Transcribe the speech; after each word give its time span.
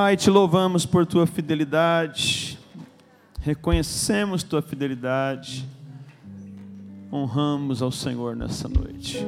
Pai, 0.00 0.16
te 0.16 0.30
louvamos 0.30 0.86
por 0.86 1.04
tua 1.04 1.26
fidelidade, 1.26 2.56
reconhecemos 3.40 4.44
tua 4.44 4.62
fidelidade, 4.62 5.68
honramos 7.12 7.82
ao 7.82 7.90
Senhor 7.90 8.36
nessa 8.36 8.68
noite. 8.68 9.26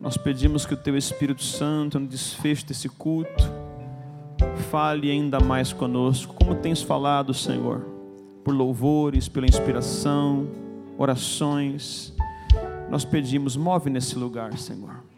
Nós 0.00 0.16
pedimos 0.16 0.64
que 0.64 0.74
o 0.74 0.76
teu 0.76 0.96
Espírito 0.96 1.42
Santo, 1.42 1.98
no 1.98 2.06
desfecho 2.06 2.64
desse 2.64 2.88
culto, 2.88 3.42
fale 4.70 5.10
ainda 5.10 5.40
mais 5.40 5.72
conosco, 5.72 6.32
como 6.32 6.54
tens 6.54 6.80
falado, 6.80 7.34
Senhor, 7.34 7.80
por 8.44 8.54
louvores, 8.54 9.26
pela 9.28 9.46
inspiração, 9.46 10.46
orações. 10.96 12.14
Nós 12.88 13.04
pedimos, 13.04 13.56
move 13.56 13.90
nesse 13.90 14.16
lugar, 14.16 14.56
Senhor. 14.56 15.09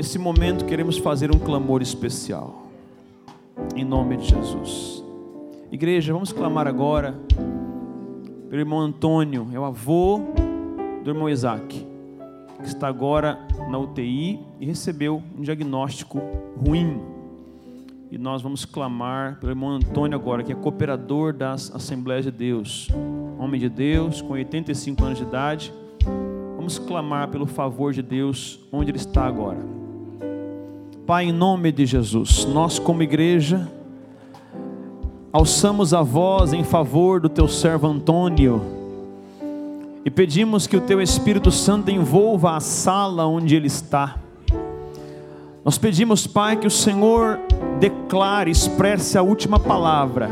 Nesse 0.00 0.18
momento 0.18 0.64
queremos 0.64 0.96
fazer 0.96 1.30
um 1.30 1.38
clamor 1.38 1.82
especial, 1.82 2.68
em 3.76 3.84
nome 3.84 4.16
de 4.16 4.28
Jesus. 4.28 5.04
Igreja, 5.70 6.14
vamos 6.14 6.32
clamar 6.32 6.66
agora 6.66 7.20
pelo 8.48 8.62
irmão 8.62 8.80
Antônio, 8.80 9.48
é 9.52 9.60
o 9.60 9.64
avô 9.66 10.22
do 11.04 11.10
irmão 11.10 11.28
Isaac, 11.28 11.86
que 12.62 12.66
está 12.66 12.88
agora 12.88 13.46
na 13.68 13.78
UTI 13.78 14.40
e 14.58 14.64
recebeu 14.64 15.22
um 15.38 15.42
diagnóstico 15.42 16.18
ruim. 16.66 16.98
E 18.10 18.16
nós 18.16 18.40
vamos 18.40 18.64
clamar 18.64 19.38
pelo 19.38 19.52
irmão 19.52 19.68
Antônio 19.68 20.16
agora, 20.16 20.42
que 20.42 20.50
é 20.50 20.54
cooperador 20.54 21.34
das 21.34 21.70
Assembleias 21.74 22.24
de 22.24 22.30
Deus, 22.30 22.88
homem 23.38 23.60
de 23.60 23.68
Deus, 23.68 24.22
com 24.22 24.32
85 24.32 25.04
anos 25.04 25.18
de 25.18 25.24
idade. 25.24 25.74
Vamos 26.56 26.78
clamar 26.78 27.28
pelo 27.28 27.44
favor 27.44 27.92
de 27.92 28.00
Deus 28.00 28.66
onde 28.72 28.90
ele 28.90 28.96
está 28.96 29.26
agora. 29.26 29.79
Pai, 31.10 31.24
em 31.24 31.32
nome 31.32 31.72
de 31.72 31.84
Jesus, 31.86 32.44
nós 32.44 32.78
como 32.78 33.02
igreja 33.02 33.68
alçamos 35.32 35.92
a 35.92 36.02
voz 36.02 36.52
em 36.52 36.62
favor 36.62 37.20
do 37.20 37.28
teu 37.28 37.48
servo 37.48 37.88
Antônio 37.88 38.62
e 40.04 40.08
pedimos 40.08 40.68
que 40.68 40.76
o 40.76 40.80
teu 40.80 41.02
Espírito 41.02 41.50
Santo 41.50 41.90
envolva 41.90 42.54
a 42.54 42.60
sala 42.60 43.26
onde 43.26 43.56
ele 43.56 43.66
está. 43.66 44.18
Nós 45.64 45.76
pedimos, 45.76 46.28
Pai, 46.28 46.56
que 46.56 46.68
o 46.68 46.70
Senhor 46.70 47.40
declare, 47.80 48.48
expresse 48.48 49.18
a 49.18 49.22
última 49.22 49.58
palavra, 49.58 50.30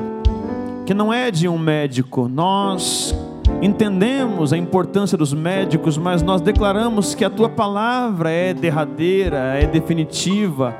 que 0.86 0.94
não 0.94 1.12
é 1.12 1.32
de 1.32 1.48
um 1.48 1.58
médico. 1.58 2.28
Nós 2.28 3.12
entendemos 3.60 4.52
a 4.52 4.56
importância 4.56 5.18
dos 5.18 5.32
médicos, 5.32 5.98
mas 5.98 6.22
nós 6.22 6.41
declaramos 6.41 7.14
que 7.14 7.24
a 7.24 7.30
tua 7.30 7.48
palavra 7.48 8.30
é 8.30 8.55
derradeira, 8.55 9.56
é 9.58 9.66
definitiva 9.66 10.74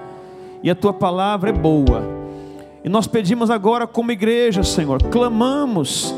e 0.63 0.71
a 0.71 0.75
tua 0.75 0.93
palavra 0.93 1.51
é 1.51 1.53
boa. 1.53 2.03
E 2.85 2.89
nós 2.89 3.07
pedimos 3.07 3.51
agora, 3.51 3.87
como 3.87 4.13
igreja, 4.13 4.63
Senhor, 4.63 5.03
clamamos 5.05 6.15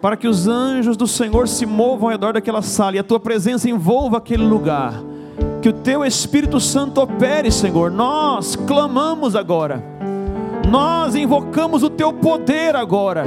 para 0.00 0.16
que 0.16 0.28
os 0.28 0.46
anjos 0.46 0.96
do 0.96 1.06
Senhor 1.06 1.48
se 1.48 1.66
movam 1.66 2.08
ao 2.08 2.12
redor 2.12 2.32
daquela 2.32 2.62
sala 2.62 2.96
e 2.96 2.98
a 2.98 3.04
tua 3.04 3.18
presença 3.18 3.68
envolva 3.68 4.18
aquele 4.18 4.44
lugar 4.44 4.94
que 5.60 5.68
o 5.68 5.72
teu 5.72 6.04
Espírito 6.04 6.60
Santo 6.60 7.00
opere, 7.00 7.50
Senhor. 7.50 7.90
Nós 7.90 8.54
clamamos 8.54 9.34
agora, 9.34 9.82
nós 10.70 11.14
invocamos 11.14 11.82
o 11.82 11.90
teu 11.90 12.12
poder 12.12 12.76
agora. 12.76 13.24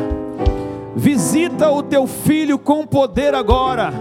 Visita 0.95 1.71
o 1.71 1.81
teu 1.81 2.05
filho 2.05 2.59
com 2.59 2.85
poder 2.85 3.33
agora. 3.33 3.93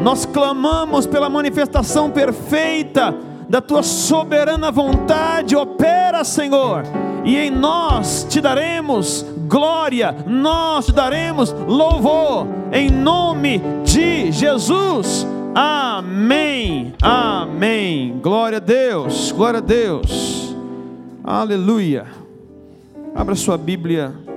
Nós 0.00 0.24
clamamos 0.26 1.06
pela 1.06 1.28
manifestação 1.28 2.10
perfeita 2.10 3.14
da 3.48 3.60
tua 3.60 3.82
soberana 3.82 4.70
vontade. 4.70 5.56
Opera, 5.56 6.22
Senhor, 6.22 6.84
e 7.24 7.36
em 7.36 7.50
nós 7.50 8.26
te 8.28 8.40
daremos 8.40 9.24
glória, 9.48 10.14
nós 10.26 10.86
te 10.86 10.92
daremos 10.92 11.50
louvor, 11.66 12.46
em 12.70 12.90
nome 12.90 13.62
de 13.84 14.30
Jesus. 14.30 15.26
Amém, 15.54 16.94
amém. 17.02 18.20
Glória 18.22 18.58
a 18.58 18.60
Deus, 18.60 19.32
glória 19.32 19.58
a 19.58 19.62
Deus. 19.62 20.54
Aleluia. 21.24 22.06
Abra 23.14 23.34
sua 23.34 23.56
Bíblia 23.56 24.27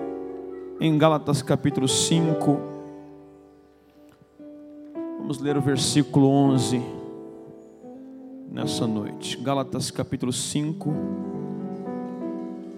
em 0.83 0.97
Gálatas 0.97 1.43
capítulo 1.43 1.87
5. 1.87 2.59
Vamos 5.19 5.37
ler 5.37 5.55
o 5.55 5.61
versículo 5.61 6.27
11 6.27 6.81
nessa 8.51 8.87
noite. 8.87 9.37
Gálatas 9.37 9.91
capítulo 9.91 10.33
5, 10.33 10.91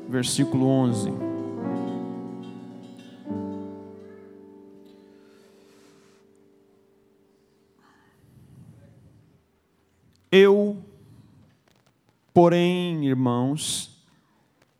versículo 0.09 0.67
11. 0.67 1.13
Eu, 10.29 10.83
porém, 12.33 13.05
irmãos, 13.05 14.03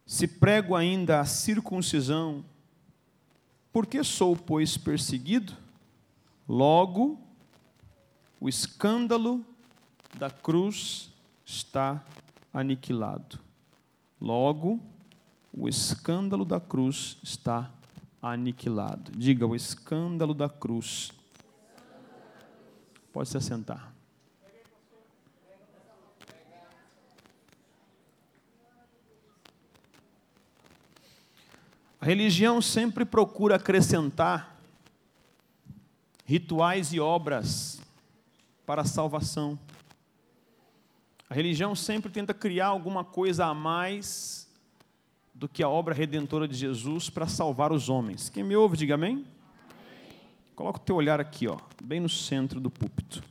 se 0.05 0.27
prego 0.27 0.75
ainda 0.75 1.21
a 1.21 1.25
circuncisão, 1.25 2.43
por 3.73 3.87
que 3.87 4.03
sou, 4.03 4.35
pois, 4.35 4.77
perseguido? 4.77 5.53
Logo, 6.47 7.19
o 8.39 8.47
escândalo 8.47 9.43
da 10.17 10.29
cruz 10.29 11.11
está 11.45 12.05
aniquilado. 12.53 13.39
Logo, 14.21 14.79
o 15.51 15.67
escândalo 15.67 16.45
da 16.45 16.59
cruz 16.59 17.17
está 17.23 17.71
aniquilado. 18.21 19.11
Diga, 19.11 19.45
o 19.45 19.55
escândalo 19.55 20.33
da 20.33 20.47
cruz. 20.47 21.11
Pode 23.11 23.29
se 23.29 23.37
assentar. 23.37 23.92
A 32.03 32.05
religião 32.05 32.61
sempre 32.61 33.05
procura 33.05 33.55
acrescentar 33.55 34.59
rituais 36.25 36.91
e 36.91 36.99
obras 36.99 37.81
para 38.65 38.81
a 38.81 38.85
salvação. 38.85 39.57
A 41.29 41.33
religião 41.33 41.73
sempre 41.73 42.11
tenta 42.11 42.33
criar 42.33 42.67
alguma 42.67 43.05
coisa 43.05 43.45
a 43.45 43.53
mais 43.53 44.49
do 45.33 45.47
que 45.47 45.63
a 45.63 45.69
obra 45.69 45.93
redentora 45.93 46.45
de 46.45 46.57
Jesus 46.57 47.09
para 47.09 47.25
salvar 47.25 47.71
os 47.71 47.87
homens. 47.87 48.27
Quem 48.27 48.43
me 48.43 48.53
ouve, 48.53 48.75
diga 48.75 48.95
amém. 48.95 49.13
amém. 49.13 49.27
Coloca 50.57 50.79
o 50.79 50.83
teu 50.83 50.97
olhar 50.97 51.21
aqui, 51.21 51.47
ó, 51.47 51.57
bem 51.81 52.01
no 52.01 52.09
centro 52.09 52.59
do 52.59 52.69
púlpito. 52.69 53.23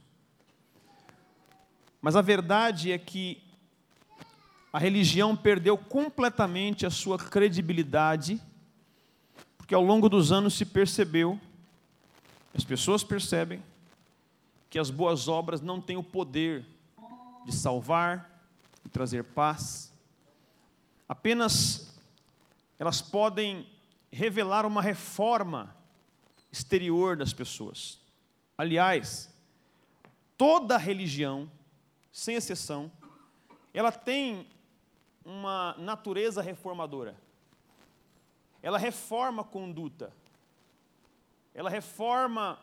Mas 2.00 2.16
a 2.16 2.22
verdade 2.22 2.90
é 2.90 2.96
que 2.96 3.42
a 4.72 4.78
religião 4.78 5.36
perdeu 5.36 5.76
completamente 5.76 6.86
a 6.86 6.90
sua 6.90 7.18
credibilidade 7.18 8.40
porque 9.62 9.76
ao 9.76 9.84
longo 9.84 10.08
dos 10.08 10.32
anos 10.32 10.54
se 10.54 10.66
percebeu, 10.66 11.40
as 12.52 12.64
pessoas 12.64 13.04
percebem, 13.04 13.62
que 14.68 14.76
as 14.76 14.90
boas 14.90 15.28
obras 15.28 15.60
não 15.60 15.80
têm 15.80 15.96
o 15.96 16.02
poder 16.02 16.66
de 17.46 17.54
salvar, 17.54 18.42
de 18.82 18.90
trazer 18.90 19.22
paz. 19.22 19.92
Apenas 21.08 21.94
elas 22.76 23.00
podem 23.00 23.64
revelar 24.10 24.66
uma 24.66 24.82
reforma 24.82 25.76
exterior 26.50 27.16
das 27.16 27.32
pessoas. 27.32 28.00
Aliás, 28.58 29.32
toda 30.36 30.76
religião, 30.76 31.48
sem 32.10 32.34
exceção, 32.34 32.90
ela 33.72 33.92
tem 33.92 34.44
uma 35.24 35.76
natureza 35.78 36.42
reformadora 36.42 37.16
ela 38.62 38.78
reforma 38.78 39.42
a 39.42 39.44
conduta, 39.44 40.12
ela 41.54 41.68
reforma 41.68 42.58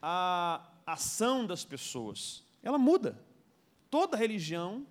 a 0.00 0.66
ação 0.86 1.46
das 1.46 1.64
pessoas, 1.64 2.42
ela 2.62 2.78
muda. 2.78 3.20
Toda 3.90 4.16
religião 4.16 4.86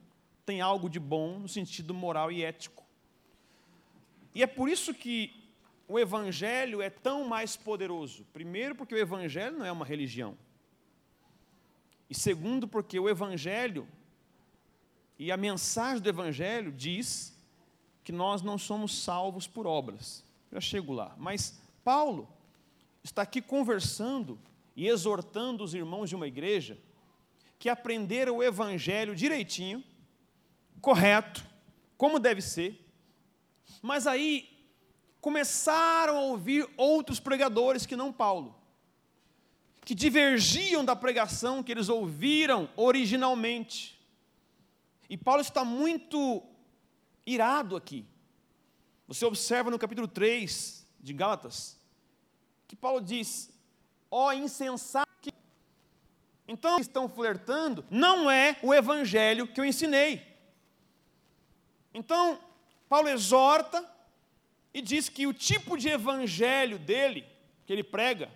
tem 0.45 0.61
algo 0.61 0.89
de 0.89 0.99
bom 0.99 1.39
no 1.39 1.47
sentido 1.47 1.93
moral 1.93 2.31
e 2.31 2.43
ético. 2.43 2.85
E 4.33 4.43
é 4.43 4.47
por 4.47 4.69
isso 4.69 4.93
que 4.93 5.33
o 5.87 5.99
Evangelho 5.99 6.81
é 6.81 6.89
tão 6.89 7.25
mais 7.25 7.55
poderoso. 7.55 8.25
Primeiro, 8.33 8.75
porque 8.75 8.93
o 8.93 8.97
Evangelho 8.97 9.57
não 9.57 9.65
é 9.65 9.71
uma 9.71 9.85
religião. 9.85 10.37
E 12.09 12.15
segundo, 12.15 12.67
porque 12.67 12.99
o 12.99 13.09
Evangelho 13.09 13.87
e 15.17 15.31
a 15.31 15.37
mensagem 15.37 16.01
do 16.01 16.09
Evangelho 16.09 16.71
diz 16.71 17.34
que 18.05 18.11
nós 18.11 18.43
não 18.43 18.55
somos 18.55 19.01
salvos 19.01 19.47
por 19.47 19.65
obras. 19.65 20.23
Já 20.51 20.61
chego 20.61 20.93
lá. 20.93 21.15
Mas 21.17 21.59
Paulo 21.83 22.29
está 23.03 23.23
aqui 23.23 23.41
conversando 23.41 24.39
e 24.75 24.87
exortando 24.87 25.63
os 25.63 25.73
irmãos 25.73 26.07
de 26.07 26.15
uma 26.15 26.27
igreja 26.27 26.77
que 27.57 27.67
aprenderam 27.67 28.37
o 28.37 28.43
evangelho 28.43 29.15
direitinho, 29.15 29.83
correto, 30.79 31.43
como 31.97 32.19
deve 32.19 32.41
ser. 32.41 32.79
Mas 33.81 34.05
aí 34.05 34.55
começaram 35.19 36.15
a 36.15 36.21
ouvir 36.21 36.69
outros 36.77 37.19
pregadores 37.19 37.87
que 37.87 37.95
não 37.95 38.13
Paulo, 38.13 38.55
que 39.83 39.95
divergiam 39.95 40.85
da 40.85 40.95
pregação 40.95 41.63
que 41.63 41.71
eles 41.71 41.89
ouviram 41.89 42.69
originalmente. 42.75 43.99
E 45.09 45.17
Paulo 45.17 45.41
está 45.41 45.65
muito 45.65 46.43
irado 47.25 47.75
aqui. 47.75 48.05
Você 49.07 49.25
observa 49.25 49.69
no 49.69 49.79
capítulo 49.79 50.07
3 50.07 50.85
de 50.99 51.13
Gálatas, 51.13 51.79
que 52.67 52.75
Paulo 52.75 53.01
diz: 53.01 53.49
ó 54.09 54.27
oh, 54.27 54.33
insensato. 54.33 55.05
Então, 56.47 56.79
estão 56.79 57.09
flertando, 57.09 57.83
não 57.89 58.29
é 58.29 58.57
o 58.61 58.73
evangelho 58.73 59.47
que 59.47 59.59
eu 59.59 59.65
ensinei. 59.65 60.21
Então, 61.91 62.39
Paulo 62.87 63.09
exorta 63.09 63.83
e 64.71 64.81
diz 64.81 65.09
que 65.09 65.25
o 65.25 65.33
tipo 65.33 65.75
de 65.75 65.89
evangelho 65.89 66.77
dele, 66.77 67.25
que 67.65 67.73
ele 67.73 67.83
prega, 67.83 68.29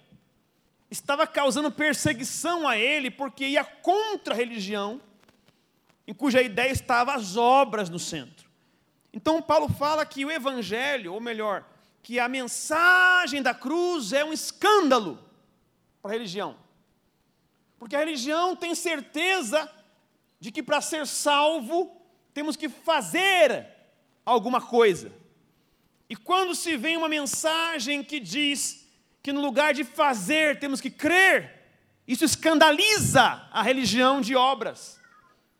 estava 0.89 1.27
causando 1.27 1.71
perseguição 1.71 2.67
a 2.67 2.77
ele, 2.77 3.11
porque 3.11 3.45
ia 3.47 3.63
contra 3.63 4.33
a 4.33 4.37
religião, 4.37 4.99
em 6.07 6.13
cuja 6.13 6.41
ideia 6.41 6.71
estavam 6.71 7.13
as 7.13 7.37
obras 7.37 7.89
no 7.89 7.99
centro. 7.99 8.48
Então, 9.11 9.41
Paulo 9.41 9.69
fala 9.69 10.05
que 10.05 10.23
o 10.23 10.31
evangelho, 10.31 11.13
ou 11.13 11.19
melhor, 11.19 11.65
que 12.03 12.19
a 12.19 12.27
mensagem 12.27 13.41
da 13.41 13.53
cruz 13.53 14.13
é 14.13 14.23
um 14.23 14.33
escândalo 14.33 15.19
para 16.01 16.11
a 16.11 16.13
religião. 16.13 16.55
Porque 17.77 17.95
a 17.95 17.99
religião 17.99 18.55
tem 18.55 18.75
certeza 18.75 19.69
de 20.39 20.51
que 20.51 20.61
para 20.61 20.81
ser 20.81 21.07
salvo 21.07 21.95
temos 22.33 22.55
que 22.55 22.69
fazer 22.69 23.67
alguma 24.25 24.61
coisa. 24.61 25.11
E 26.09 26.15
quando 26.15 26.55
se 26.55 26.77
vem 26.77 26.97
uma 26.97 27.09
mensagem 27.09 28.03
que 28.03 28.19
diz 28.19 28.87
que 29.21 29.31
no 29.31 29.41
lugar 29.41 29.73
de 29.73 29.83
fazer 29.83 30.59
temos 30.59 30.81
que 30.81 30.89
crer, 30.89 31.59
isso 32.07 32.25
escandaliza 32.25 33.47
a 33.51 33.61
religião 33.61 34.19
de 34.19 34.35
obras. 34.35 34.98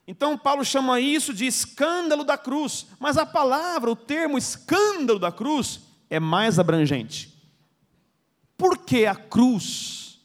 Então 0.10 0.36
Paulo 0.36 0.66
chama 0.66 1.00
isso 1.00 1.32
de 1.32 1.46
escândalo 1.46 2.24
da 2.24 2.36
cruz, 2.36 2.88
mas 3.00 3.16
a 3.16 3.28
palavra, 3.28 3.92
o 3.92 3.96
termo 3.96 4.40
escândalo 4.40 5.20
da 5.20 5.32
cruz 5.32 5.82
é 6.10 6.20
mais 6.20 6.58
abrangente. 6.58 7.32
Por 8.58 8.80
que 8.80 9.06
a 9.06 9.14
cruz 9.14 10.20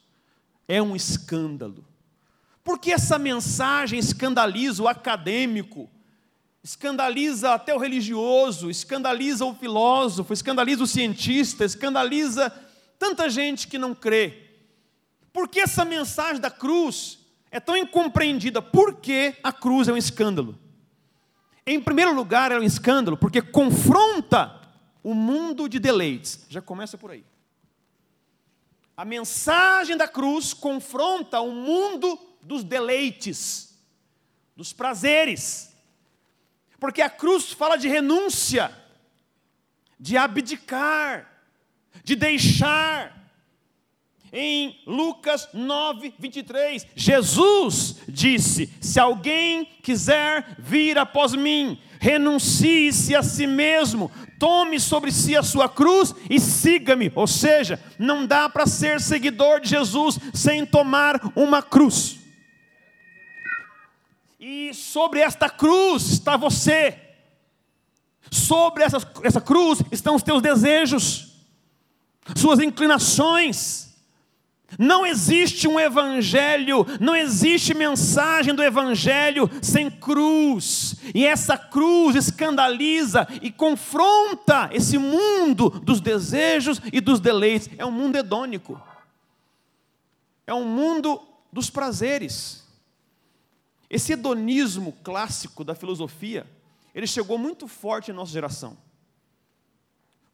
é 0.67 0.81
um 0.81 0.97
escândalo? 0.97 1.85
Por 2.65 2.79
que 2.79 2.93
essa 2.93 3.19
mensagem 3.19 3.99
escandaliza 3.99 4.83
o 4.83 4.89
acadêmico, 4.89 5.91
escandaliza 6.63 7.53
até 7.53 7.75
o 7.75 7.79
religioso, 7.79 8.71
escandaliza 8.71 9.45
o 9.45 9.55
filósofo, 9.55 10.33
escandaliza 10.33 10.83
o 10.83 10.87
cientista, 10.87 11.63
escandaliza 11.63 12.49
tanta 12.99 13.29
gente 13.29 13.69
que 13.69 13.77
não 13.77 13.95
crê. 13.95 14.49
Por 15.31 15.47
que 15.47 15.61
essa 15.61 15.85
mensagem 15.85 16.41
da 16.41 16.51
cruz 16.51 17.19
é 17.55 17.61
tão 17.61 17.77
incompreendida? 17.77 18.61
Por 18.61 18.97
que 18.97 19.37
a 19.41 19.53
cruz 19.53 19.87
é 19.87 19.93
um 19.93 19.97
escândalo? 19.97 20.59
Em 21.65 21.81
primeiro 21.81 22.13
lugar, 22.13 22.51
é 22.51 22.59
um 22.59 22.65
escândalo 22.65 23.17
porque 23.17 23.41
confronta 23.41 24.61
o 25.05 25.15
mundo 25.15 25.69
de 25.69 25.79
deleites. 25.79 26.47
Já 26.51 26.61
começa 26.61 26.99
por 26.99 27.13
aí. 27.13 27.25
A 28.97 29.05
mensagem 29.05 29.97
da 29.97 30.09
cruz 30.09 30.53
confronta 30.53 31.41
o 31.41 31.53
mundo 31.53 32.19
dos 32.43 32.65
deleites, 32.65 33.79
dos 34.57 34.73
prazeres, 34.73 35.73
porque 36.81 37.03
a 37.03 37.09
cruz 37.09 37.53
fala 37.53 37.77
de 37.77 37.87
renúncia, 37.87 38.77
de 39.99 40.17
abdicar, 40.17 41.41
de 42.03 42.17
deixar. 42.17 43.24
Em 44.37 44.81
Lucas 44.85 45.49
9, 45.55 46.13
23, 46.19 46.89
Jesus 46.97 47.99
disse: 48.09 48.69
Se 48.81 48.99
alguém 48.99 49.65
quiser 49.81 50.57
vir 50.59 50.99
após 50.99 51.37
mim, 51.37 51.79
renuncie-se 52.01 53.15
a 53.15 53.23
si 53.23 53.47
mesmo, 53.47 54.11
tome 54.37 54.81
sobre 54.81 55.13
si 55.13 55.37
a 55.37 55.43
sua 55.45 55.69
cruz 55.69 56.13
e 56.29 56.41
siga-me. 56.41 57.13
Ou 57.15 57.29
seja, 57.29 57.81
não 57.97 58.27
dá 58.27 58.49
para 58.49 58.67
ser 58.67 59.01
seguidor 59.01 59.61
de 59.61 59.69
Jesus 59.69 60.19
sem 60.35 60.67
tomar 60.67 61.33
uma 61.37 61.63
cruz. 61.63 62.19
E 64.41 64.75
sobre 64.75 65.21
esta 65.21 65.49
cruz 65.49 66.11
está 66.11 66.37
você. 66.37 66.99
Sobre 68.33 68.83
essa, 68.83 68.99
essa 69.23 69.41
cruz 69.41 69.81
estão 69.93 70.17
os 70.17 70.25
teus 70.25 70.43
desejos, 70.43 71.37
suas 72.35 72.59
inclinações. 72.59 73.94
Não 74.79 75.07
existe 75.07 75.69
um 75.69 75.79
evangelho, 75.79 76.87
não 77.01 77.15
existe 77.15 77.75
mensagem 77.75 78.55
do 78.55 78.63
evangelho 78.63 79.51
sem 79.63 79.91
cruz. 79.91 80.97
E 81.15 81.25
essa 81.27 81.57
cruz 81.57 82.17
escandaliza 82.17 83.27
e 83.43 83.51
confronta 83.51 84.69
esse 84.73 84.99
mundo 84.99 85.71
dos 85.71 86.01
desejos 86.01 86.81
e 86.93 87.01
dos 87.01 87.21
deleites. 87.21 87.71
É 87.79 87.85
um 87.85 87.93
mundo 87.93 88.17
hedônico. 88.17 88.81
É 90.47 90.53
um 90.53 90.65
mundo 90.65 91.21
dos 91.53 91.71
prazeres. 91.71 92.65
Esse 93.89 94.13
hedonismo 94.13 94.93
clássico 95.05 95.63
da 95.63 95.75
filosofia, 95.75 96.47
ele 96.95 97.07
chegou 97.07 97.39
muito 97.39 97.69
forte 97.69 98.11
em 98.11 98.15
nossa 98.15 98.33
geração. 98.33 98.77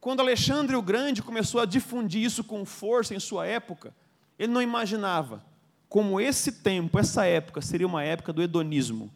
Quando 0.00 0.20
Alexandre 0.20 0.74
o 0.76 0.82
Grande 0.82 1.22
começou 1.22 1.60
a 1.60 1.66
difundir 1.66 2.22
isso 2.22 2.42
com 2.42 2.64
força 2.64 3.14
em 3.14 3.20
sua 3.20 3.46
época, 3.46 3.94
ele 4.42 4.52
não 4.52 4.62
imaginava 4.62 5.44
como 5.88 6.20
esse 6.20 6.52
tempo, 6.52 6.98
essa 6.98 7.24
época, 7.24 7.60
seria 7.60 7.86
uma 7.86 8.02
época 8.02 8.32
do 8.32 8.42
hedonismo 8.42 9.10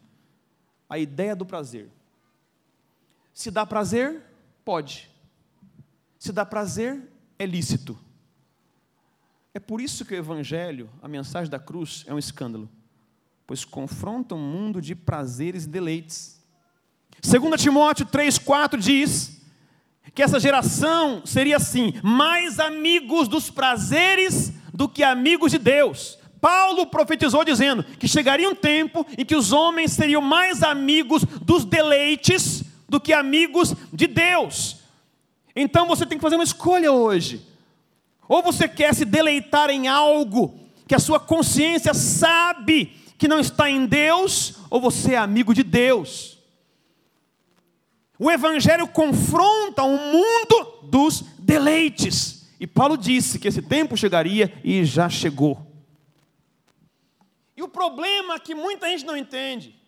a 0.89 0.99
ideia 0.99 1.35
do 1.35 1.45
prazer. 1.45 1.89
Se 3.33 3.49
dá 3.49 3.65
prazer, 3.65 4.21
pode. 4.63 5.09
Se 6.19 6.31
dá 6.31 6.45
prazer, 6.45 7.01
é 7.39 7.45
lícito. 7.45 7.97
É 9.53 9.59
por 9.59 9.81
isso 9.81 10.05
que 10.05 10.13
o 10.13 10.17
Evangelho, 10.17 10.89
a 11.01 11.07
mensagem 11.07 11.49
da 11.49 11.59
cruz, 11.59 12.03
é 12.07 12.13
um 12.13 12.19
escândalo 12.19 12.69
pois 13.47 13.63
confrontam 13.63 14.37
um 14.37 14.41
mundo 14.41 14.81
de 14.81 14.95
prazeres 14.95 15.65
e 15.65 15.69
deleites. 15.69 16.41
2 17.21 17.61
Timóteo 17.61 18.05
3,4 18.05 18.77
diz 18.77 19.41
que 20.13 20.23
essa 20.23 20.39
geração 20.39 21.25
seria 21.25 21.57
assim, 21.57 21.93
mais 22.03 22.59
amigos 22.59 23.27
dos 23.27 23.49
prazeres 23.49 24.51
do 24.75 24.89
que 24.89 25.03
amigos 25.03 25.51
de 25.51 25.57
Deus. 25.57 26.19
Paulo 26.41 26.85
profetizou 26.85 27.43
dizendo 27.43 27.83
que 27.83 28.07
chegaria 28.07 28.49
um 28.49 28.53
tempo 28.53 29.05
em 29.17 29.25
que 29.25 29.35
os 29.35 29.51
homens 29.51 29.93
seriam 29.93 30.21
mais 30.21 30.61
amigos 30.61 31.23
dos 31.41 31.65
deleites 31.65 32.63
do 32.87 32.99
que 32.99 33.13
amigos 33.13 33.73
de 33.91 34.05
Deus. 34.05 34.77
Então 35.55 35.87
você 35.87 36.05
tem 36.05 36.17
que 36.17 36.21
fazer 36.21 36.35
uma 36.35 36.43
escolha 36.43 36.91
hoje. 36.91 37.41
Ou 38.27 38.43
você 38.43 38.67
quer 38.67 38.93
se 38.93 39.05
deleitar 39.05 39.69
em 39.69 39.87
algo 39.87 40.53
que 40.87 40.93
a 40.93 40.99
sua 40.99 41.19
consciência 41.19 41.93
sabe 41.93 42.93
que 43.17 43.27
não 43.27 43.39
está 43.39 43.69
em 43.69 43.85
Deus, 43.85 44.55
ou 44.69 44.81
você 44.81 45.13
é 45.13 45.17
amigo 45.17 45.53
de 45.53 45.63
Deus. 45.63 46.37
O 48.19 48.29
Evangelho 48.29 48.87
confronta 48.87 49.83
o 49.83 49.97
mundo 49.97 50.79
dos 50.83 51.21
deleites. 51.39 52.34
E 52.65 52.67
Paulo 52.67 52.97
disse 52.97 53.37
que 53.37 53.47
esse 53.47 53.61
tempo 53.61 53.95
chegaria 53.95 54.59
e 54.63 54.83
já 54.83 55.07
chegou. 55.07 55.71
E 57.55 57.61
o 57.61 57.67
problema 57.67 58.39
que 58.39 58.55
muita 58.55 58.89
gente 58.89 59.05
não 59.05 59.15
entende 59.15 59.79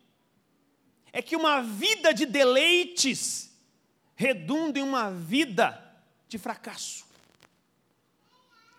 é 1.12 1.20
que 1.20 1.36
uma 1.36 1.60
vida 1.64 2.14
de 2.14 2.24
deleites 2.24 3.52
redunda 4.16 4.78
em 4.78 4.84
uma 4.84 5.10
vida 5.10 5.84
de 6.28 6.38
fracasso. 6.38 7.04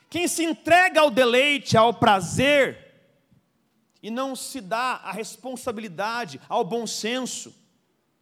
Quem 0.08 0.28
se 0.28 0.44
entrega 0.44 1.00
ao 1.00 1.10
deleite, 1.10 1.76
ao 1.76 1.92
prazer, 1.92 2.94
e 4.00 4.12
não 4.12 4.36
se 4.36 4.60
dá 4.60 5.00
a 5.02 5.10
responsabilidade 5.10 6.40
ao 6.48 6.62
bom 6.62 6.86
senso, 6.86 7.52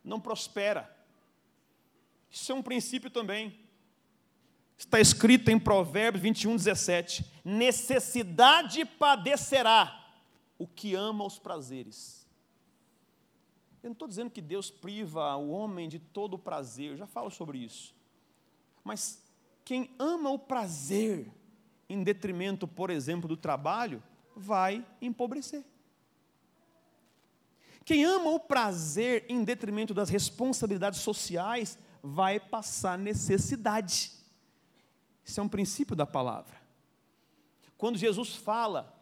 não 0.03 0.19
prospera. 0.19 0.91
Isso 2.31 2.51
é 2.51 2.55
um 2.55 2.63
princípio 2.63 3.11
também. 3.11 3.66
Está 4.77 5.01
escrito 5.01 5.51
em 5.51 5.59
Provérbios 5.59 6.23
21, 6.23 6.57
17: 6.57 7.25
necessidade 7.45 8.85
padecerá 8.85 10.07
o 10.59 10.67
que 10.67 10.95
ama 10.95 11.25
os 11.25 11.39
prazeres. 11.39 12.27
Eu 13.83 13.91
não 13.91 13.93
estou 13.93 14.09
dizendo 14.09 14.31
que 14.31 14.41
Deus 14.41 14.71
priva 14.71 15.35
o 15.37 15.51
homem 15.51 15.89
de 15.89 15.99
todo 15.99 16.35
o 16.35 16.39
prazer, 16.39 16.91
eu 16.91 16.97
já 16.97 17.07
falo 17.07 17.31
sobre 17.31 17.59
isso. 17.59 17.95
Mas 18.83 19.23
quem 19.65 19.91
ama 19.99 20.31
o 20.31 20.39
prazer 20.39 21.31
em 21.89 22.03
detrimento, 22.03 22.67
por 22.67 22.91
exemplo, 22.91 23.29
do 23.29 23.37
trabalho, 23.37 24.03
vai 24.35 24.85
empobrecer. 25.01 25.65
Quem 27.85 28.05
ama 28.05 28.31
o 28.31 28.41
prazer 28.41 29.25
em 29.29 29.45
detrimento 29.45 29.95
das 29.95 30.09
responsabilidades 30.09 31.01
sociais 31.01 31.79
vai 32.03 32.41
passar 32.41 32.99
necessidade. 32.99 34.13
Isso 35.27 35.41
é 35.41 35.43
um 35.43 35.49
princípio 35.49 35.97
da 35.97 36.07
palavra. 36.07 36.57
Quando 37.77 37.99
Jesus 37.99 38.37
fala 38.37 38.97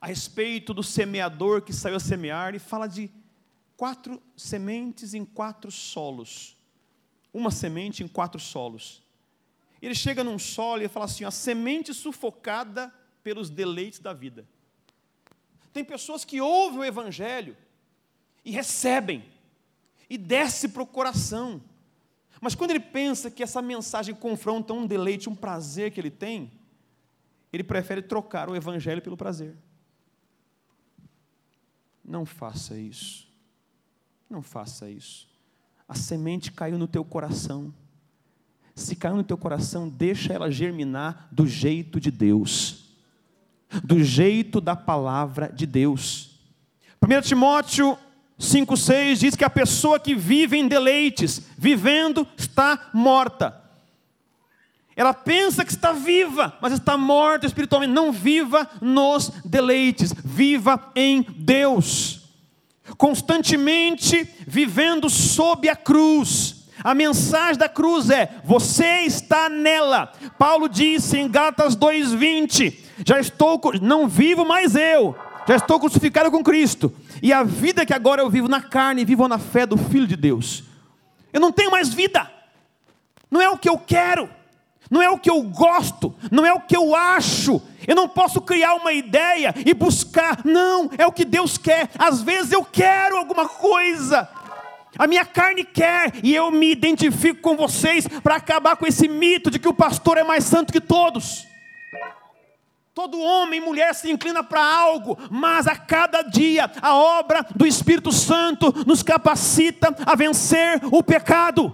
a 0.00 0.06
respeito 0.06 0.72
do 0.72 0.84
semeador 0.84 1.62
que 1.62 1.72
saiu 1.72 1.96
a 1.96 2.00
semear, 2.00 2.50
ele 2.50 2.60
fala 2.60 2.86
de 2.86 3.10
quatro 3.76 4.22
sementes 4.36 5.14
em 5.14 5.24
quatro 5.24 5.72
solos. 5.72 6.56
Uma 7.34 7.50
semente 7.50 8.04
em 8.04 8.08
quatro 8.08 8.40
solos. 8.40 9.02
Ele 9.82 9.96
chega 9.96 10.22
num 10.22 10.38
solo 10.38 10.82
e 10.82 10.88
fala 10.88 11.06
assim: 11.06 11.24
a 11.24 11.30
semente 11.30 11.92
sufocada 11.92 12.94
pelos 13.24 13.50
deleites 13.50 13.98
da 13.98 14.12
vida. 14.12 14.46
Tem 15.72 15.84
pessoas 15.84 16.24
que 16.24 16.40
ouvem 16.40 16.78
o 16.78 16.84
Evangelho 16.84 17.56
e 18.44 18.52
recebem, 18.52 19.24
e 20.08 20.16
desce 20.16 20.68
para 20.68 20.82
o 20.82 20.86
coração. 20.86 21.60
Mas 22.40 22.54
quando 22.54 22.70
ele 22.70 22.80
pensa 22.80 23.30
que 23.30 23.42
essa 23.42 23.60
mensagem 23.60 24.14
confronta 24.14 24.72
um 24.72 24.86
deleite, 24.86 25.28
um 25.28 25.34
prazer 25.34 25.90
que 25.90 26.00
ele 26.00 26.10
tem, 26.10 26.52
ele 27.52 27.64
prefere 27.64 28.02
trocar 28.02 28.48
o 28.48 28.56
Evangelho 28.56 29.02
pelo 29.02 29.16
prazer. 29.16 29.56
Não 32.04 32.24
faça 32.24 32.76
isso. 32.76 33.26
Não 34.28 34.42
faça 34.42 34.88
isso. 34.88 35.28
A 35.88 35.94
semente 35.94 36.52
caiu 36.52 36.78
no 36.78 36.86
teu 36.86 37.04
coração. 37.04 37.72
Se 38.74 38.94
caiu 38.94 39.16
no 39.16 39.24
teu 39.24 39.36
coração, 39.36 39.88
deixa 39.88 40.32
ela 40.32 40.50
germinar 40.50 41.28
do 41.32 41.46
jeito 41.46 41.98
de 41.98 42.10
Deus, 42.10 42.94
do 43.82 44.02
jeito 44.04 44.60
da 44.60 44.76
palavra 44.76 45.50
de 45.52 45.66
Deus. 45.66 46.38
1 47.02 47.20
Timóteo 47.22 47.98
5,6 48.38 49.16
diz 49.16 49.34
que 49.34 49.44
a 49.44 49.50
pessoa 49.50 49.98
que 49.98 50.14
vive 50.14 50.56
em 50.56 50.68
deleites, 50.68 51.42
vivendo, 51.56 52.26
está 52.36 52.88
morta. 52.92 53.68
Ela 54.94 55.14
pensa 55.14 55.64
que 55.64 55.70
está 55.70 55.92
viva, 55.92 56.56
mas 56.60 56.72
está 56.72 56.96
morta 56.96 57.46
espiritualmente. 57.46 57.92
Não 57.92 58.12
viva 58.12 58.68
nos 58.80 59.30
deleites, 59.44 60.12
viva 60.24 60.90
em 60.94 61.24
Deus. 61.28 62.22
Constantemente 62.96 64.28
vivendo 64.46 65.08
sob 65.08 65.68
a 65.68 65.76
cruz. 65.76 66.68
A 66.82 66.94
mensagem 66.94 67.58
da 67.58 67.68
cruz 67.68 68.10
é: 68.10 68.40
você 68.44 69.00
está 69.00 69.48
nela. 69.48 70.12
Paulo 70.38 70.68
disse 70.68 71.18
em 71.18 71.28
Gálatas 71.28 71.76
2:20: 71.76 72.74
Já 73.04 73.20
estou, 73.20 73.60
não 73.80 74.08
vivo 74.08 74.44
mais 74.44 74.74
eu, 74.74 75.16
já 75.46 75.56
estou 75.56 75.78
crucificado 75.78 76.30
com 76.30 76.42
Cristo. 76.42 76.92
E 77.22 77.32
a 77.32 77.42
vida 77.42 77.84
que 77.84 77.94
agora 77.94 78.22
eu 78.22 78.30
vivo 78.30 78.48
na 78.48 78.60
carne, 78.60 79.04
vivo 79.04 79.26
na 79.28 79.38
fé 79.38 79.66
do 79.66 79.76
Filho 79.76 80.06
de 80.06 80.16
Deus. 80.16 80.64
Eu 81.32 81.40
não 81.40 81.52
tenho 81.52 81.70
mais 81.70 81.92
vida. 81.92 82.30
Não 83.30 83.40
é 83.40 83.48
o 83.48 83.58
que 83.58 83.68
eu 83.68 83.78
quero 83.78 84.28
não 84.90 85.02
é 85.02 85.10
o 85.10 85.18
que 85.18 85.30
eu 85.30 85.42
gosto, 85.42 86.14
não 86.30 86.46
é 86.46 86.52
o 86.52 86.60
que 86.60 86.76
eu 86.76 86.94
acho. 86.94 87.60
Eu 87.86 87.94
não 87.94 88.08
posso 88.08 88.40
criar 88.40 88.74
uma 88.74 88.92
ideia 88.92 89.54
e 89.64 89.74
buscar, 89.74 90.40
não, 90.44 90.90
é 90.96 91.06
o 91.06 91.12
que 91.12 91.24
Deus 91.24 91.58
quer. 91.58 91.90
Às 91.98 92.22
vezes 92.22 92.52
eu 92.52 92.64
quero 92.64 93.16
alguma 93.16 93.48
coisa, 93.48 94.28
a 94.98 95.06
minha 95.06 95.24
carne 95.24 95.64
quer, 95.64 96.12
e 96.22 96.34
eu 96.34 96.50
me 96.50 96.70
identifico 96.70 97.40
com 97.40 97.56
vocês 97.56 98.06
para 98.22 98.36
acabar 98.36 98.76
com 98.76 98.86
esse 98.86 99.08
mito 99.08 99.50
de 99.50 99.58
que 99.58 99.68
o 99.68 99.74
pastor 99.74 100.16
é 100.16 100.24
mais 100.24 100.44
santo 100.44 100.72
que 100.72 100.80
todos. 100.80 101.46
Todo 102.98 103.20
homem 103.20 103.60
e 103.60 103.64
mulher 103.64 103.94
se 103.94 104.10
inclina 104.10 104.42
para 104.42 104.60
algo, 104.60 105.16
mas 105.30 105.68
a 105.68 105.76
cada 105.76 106.20
dia 106.20 106.68
a 106.82 106.96
obra 106.96 107.46
do 107.54 107.64
Espírito 107.64 108.10
Santo 108.10 108.72
nos 108.84 109.04
capacita 109.04 109.94
a 110.04 110.16
vencer 110.16 110.80
o 110.90 111.00
pecado. 111.00 111.72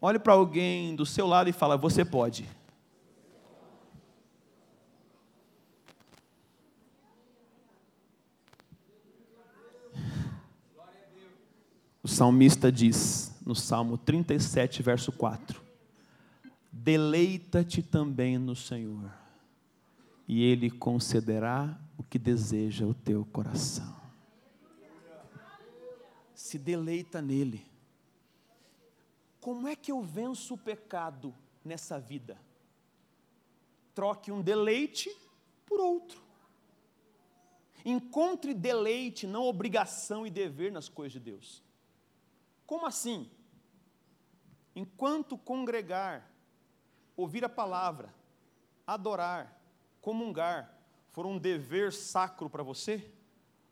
Olhe 0.00 0.20
para 0.20 0.34
alguém 0.34 0.94
do 0.94 1.04
seu 1.04 1.26
lado 1.26 1.50
e 1.50 1.52
fala: 1.52 1.76
Você 1.76 2.04
pode. 2.04 2.48
O 12.00 12.06
salmista 12.06 12.70
diz 12.70 13.34
no 13.44 13.56
Salmo 13.56 13.98
37, 13.98 14.80
verso 14.80 15.10
4: 15.10 15.69
Deleita-te 16.72 17.82
também 17.82 18.38
no 18.38 18.54
Senhor, 18.54 19.12
e 20.26 20.42
Ele 20.42 20.70
concederá 20.70 21.78
o 21.98 22.02
que 22.02 22.18
deseja 22.18 22.86
o 22.86 22.94
teu 22.94 23.24
coração. 23.24 24.00
Se 26.34 26.58
deleita 26.58 27.20
nele. 27.20 27.66
Como 29.40 29.66
é 29.66 29.74
que 29.74 29.90
eu 29.90 30.02
venço 30.02 30.54
o 30.54 30.58
pecado 30.58 31.34
nessa 31.64 31.98
vida? 31.98 32.38
Troque 33.94 34.30
um 34.30 34.40
deleite 34.40 35.10
por 35.66 35.80
outro. 35.80 36.20
Encontre 37.84 38.54
deleite, 38.54 39.26
não 39.26 39.44
obrigação 39.44 40.26
e 40.26 40.30
dever 40.30 40.70
nas 40.70 40.88
coisas 40.88 41.12
de 41.12 41.20
Deus. 41.20 41.62
Como 42.66 42.86
assim? 42.86 43.28
Enquanto 44.76 45.36
congregar, 45.36 46.29
ouvir 47.20 47.44
a 47.44 47.48
palavra, 47.48 48.12
adorar, 48.86 49.60
comungar 50.00 50.74
for 51.10 51.26
um 51.26 51.38
dever 51.38 51.92
sacro 51.92 52.48
para 52.48 52.62
você, 52.62 53.04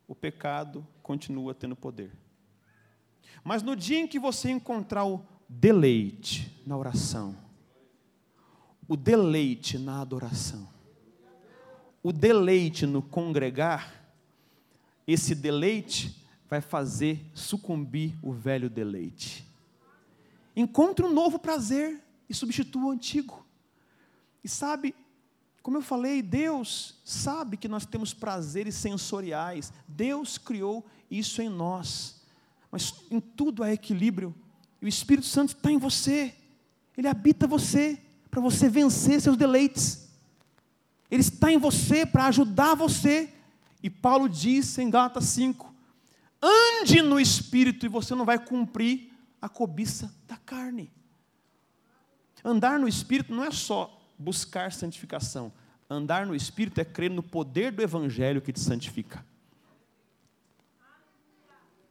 o 0.06 0.14
pecado 0.14 0.86
continua 1.02 1.54
tendo 1.54 1.76
poder. 1.76 2.12
Mas 3.42 3.62
no 3.62 3.74
dia 3.74 3.98
em 3.98 4.06
que 4.06 4.18
você 4.18 4.50
encontrar 4.50 5.06
o 5.06 5.24
deleite 5.48 6.62
na 6.66 6.76
oração, 6.76 7.36
o 8.86 8.96
deleite 8.96 9.78
na 9.78 10.00
adoração, 10.00 10.68
o 12.02 12.12
deleite 12.12 12.86
no 12.86 13.02
congregar, 13.02 14.12
esse 15.06 15.34
deleite 15.34 16.26
vai 16.48 16.60
fazer 16.60 17.30
sucumbir 17.34 18.18
o 18.22 18.32
velho 18.32 18.68
deleite. 18.68 19.46
Encontre 20.56 21.04
um 21.04 21.12
novo 21.12 21.38
prazer 21.38 22.02
e 22.28 22.34
substitua 22.34 22.86
o 22.86 22.90
antigo. 22.90 23.44
E 24.42 24.48
sabe, 24.48 24.94
como 25.62 25.76
eu 25.76 25.82
falei, 25.82 26.22
Deus 26.22 26.96
sabe 27.04 27.56
que 27.56 27.68
nós 27.68 27.84
temos 27.84 28.14
prazeres 28.14 28.74
sensoriais. 28.74 29.72
Deus 29.86 30.38
criou 30.38 30.86
isso 31.10 31.40
em 31.42 31.48
nós. 31.48 32.22
Mas 32.70 32.94
em 33.10 33.20
tudo 33.20 33.62
há 33.62 33.72
equilíbrio 33.72 34.34
e 34.80 34.86
o 34.86 34.88
Espírito 34.88 35.26
Santo 35.26 35.54
está 35.54 35.70
em 35.70 35.78
você, 35.78 36.34
ele 36.96 37.08
habita 37.08 37.46
você, 37.46 38.00
para 38.30 38.40
você 38.40 38.68
vencer 38.68 39.20
seus 39.20 39.36
deleites. 39.36 40.08
Ele 41.10 41.22
está 41.22 41.50
em 41.50 41.58
você 41.58 42.04
para 42.06 42.26
ajudar 42.26 42.74
você. 42.74 43.32
E 43.82 43.88
Paulo 43.88 44.28
disse 44.28 44.82
em 44.82 44.90
Gálatas 44.90 45.24
5: 45.26 45.74
ande 46.42 47.02
no 47.02 47.18
Espírito 47.18 47.86
e 47.86 47.88
você 47.88 48.14
não 48.14 48.24
vai 48.24 48.38
cumprir 48.38 49.12
a 49.40 49.48
cobiça 49.48 50.14
da 50.26 50.36
carne. 50.36 50.90
Andar 52.44 52.78
no 52.78 52.88
Espírito 52.88 53.34
não 53.34 53.44
é 53.44 53.50
só 53.50 54.00
buscar 54.18 54.72
santificação. 54.72 55.52
Andar 55.88 56.26
no 56.26 56.34
Espírito 56.34 56.80
é 56.80 56.84
crer 56.84 57.10
no 57.10 57.22
poder 57.22 57.72
do 57.72 57.82
Evangelho 57.82 58.42
que 58.42 58.52
te 58.52 58.60
santifica. 58.60 59.24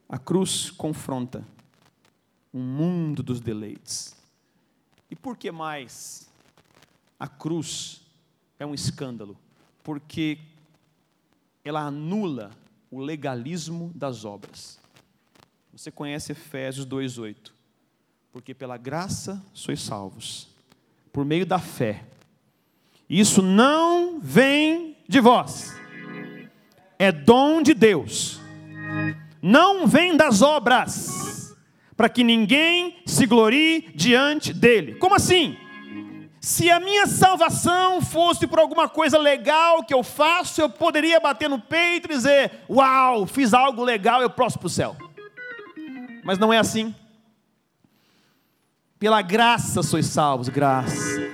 A 0.08 0.18
cruz 0.18 0.72
confronta 0.72 1.46
um 2.54 2.62
mundo 2.62 3.22
dos 3.22 3.42
deleites. 3.42 4.16
E 5.10 5.16
por 5.16 5.36
que 5.36 5.52
mais? 5.52 6.30
A 7.20 7.28
cruz 7.28 8.02
é 8.60 8.66
um 8.66 8.74
escândalo, 8.74 9.38
porque 9.84 10.40
ela 11.64 11.82
anula 11.82 12.52
o 12.90 13.00
legalismo 13.00 13.92
das 13.94 14.24
obras. 14.24 14.80
Você 15.74 15.92
conhece 15.92 16.32
Efésios 16.32 16.86
2:8? 16.86 17.57
Porque 18.38 18.54
pela 18.54 18.78
graça 18.78 19.44
sois 19.52 19.82
salvos, 19.82 20.48
por 21.12 21.26
meio 21.26 21.44
da 21.44 21.58
fé. 21.58 22.04
Isso 23.10 23.42
não 23.42 24.20
vem 24.20 24.96
de 25.10 25.20
vós. 25.20 25.76
É 27.00 27.12
dom 27.12 27.64
de 27.64 27.74
Deus. 27.74 28.40
Não 29.42 29.88
vem 29.88 30.16
das 30.16 30.44
obras 30.44 31.58
para 31.96 32.08
que 32.08 32.24
ninguém 32.24 33.02
se 33.08 33.26
glorie 33.26 33.90
diante 33.96 34.54
dele. 34.54 34.94
Como 35.00 35.16
assim? 35.16 35.58
Se 36.40 36.70
a 36.70 36.80
minha 36.80 37.08
salvação 37.08 38.04
fosse 38.04 38.46
por 38.46 38.60
alguma 38.60 38.88
coisa 38.88 39.18
legal 39.18 39.84
que 39.84 39.96
eu 39.96 40.04
faço, 40.04 40.62
eu 40.62 40.70
poderia 40.70 41.20
bater 41.20 41.50
no 41.50 41.60
peito 41.60 42.06
e 42.06 42.14
dizer: 42.14 42.52
Uau, 42.70 43.26
fiz 43.26 43.52
algo 43.52 43.84
legal, 43.84 44.22
eu 44.22 44.30
posso 44.30 44.60
para 44.60 44.68
o 44.68 44.70
céu. 44.70 44.96
Mas 46.24 46.38
não 46.38 46.54
é 46.54 46.60
assim. 46.60 46.94
Pela 49.00 49.22
graça 49.22 49.84
sois 49.84 50.08
salvos, 50.08 50.50
graça. 50.50 51.32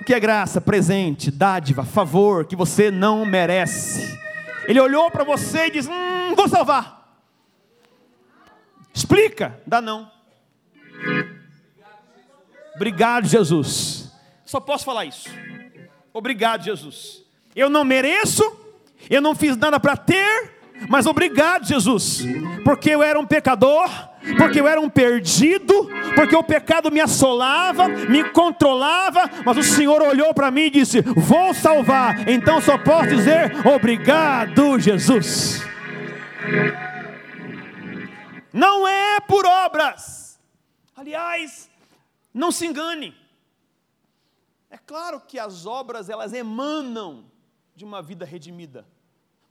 O 0.00 0.04
que 0.04 0.14
é 0.14 0.20
graça? 0.20 0.60
Presente, 0.60 1.30
dádiva, 1.30 1.84
favor 1.84 2.44
que 2.44 2.54
você 2.54 2.90
não 2.90 3.24
merece. 3.24 4.18
Ele 4.66 4.80
olhou 4.80 5.10
para 5.10 5.24
você 5.24 5.66
e 5.66 5.70
disse: 5.72 5.90
Hum, 5.90 6.34
vou 6.36 6.48
salvar. 6.48 6.98
Explica, 8.94 9.60
dá 9.66 9.80
não. 9.80 10.10
Obrigado, 12.76 13.26
Jesus. 13.26 14.12
Só 14.44 14.60
posso 14.60 14.84
falar 14.84 15.04
isso. 15.04 15.28
Obrigado, 16.12 16.62
Jesus. 16.62 17.24
Eu 17.54 17.68
não 17.68 17.84
mereço, 17.84 18.42
eu 19.10 19.20
não 19.20 19.34
fiz 19.34 19.56
nada 19.56 19.80
para 19.80 19.96
ter, 19.96 20.58
mas 20.88 21.06
obrigado, 21.06 21.66
Jesus, 21.66 22.22
porque 22.64 22.90
eu 22.90 23.02
era 23.02 23.18
um 23.18 23.26
pecador, 23.26 23.90
porque 24.36 24.60
eu 24.60 24.68
era 24.68 24.80
um 24.80 24.88
perdido, 24.88 25.88
porque 26.14 26.34
o 26.34 26.42
pecado 26.42 26.90
me 26.90 27.00
assolava, 27.00 27.88
me 27.88 28.24
controlava, 28.30 29.30
mas 29.44 29.56
o 29.56 29.62
Senhor 29.62 30.02
olhou 30.02 30.32
para 30.34 30.50
mim 30.50 30.62
e 30.62 30.70
disse: 30.70 31.00
Vou 31.00 31.54
salvar. 31.54 32.28
Então 32.28 32.60
só 32.60 32.76
posso 32.78 33.08
dizer: 33.08 33.66
Obrigado, 33.66 34.78
Jesus. 34.78 35.62
Não 38.52 38.86
é 38.88 39.20
por 39.20 39.46
obras. 39.46 40.40
Aliás, 40.96 41.70
não 42.34 42.50
se 42.50 42.66
engane. 42.66 43.14
É 44.70 44.76
claro 44.76 45.20
que 45.20 45.38
as 45.38 45.64
obras 45.64 46.10
elas 46.10 46.32
emanam 46.32 47.24
de 47.74 47.84
uma 47.84 48.02
vida 48.02 48.24
redimida. 48.24 48.86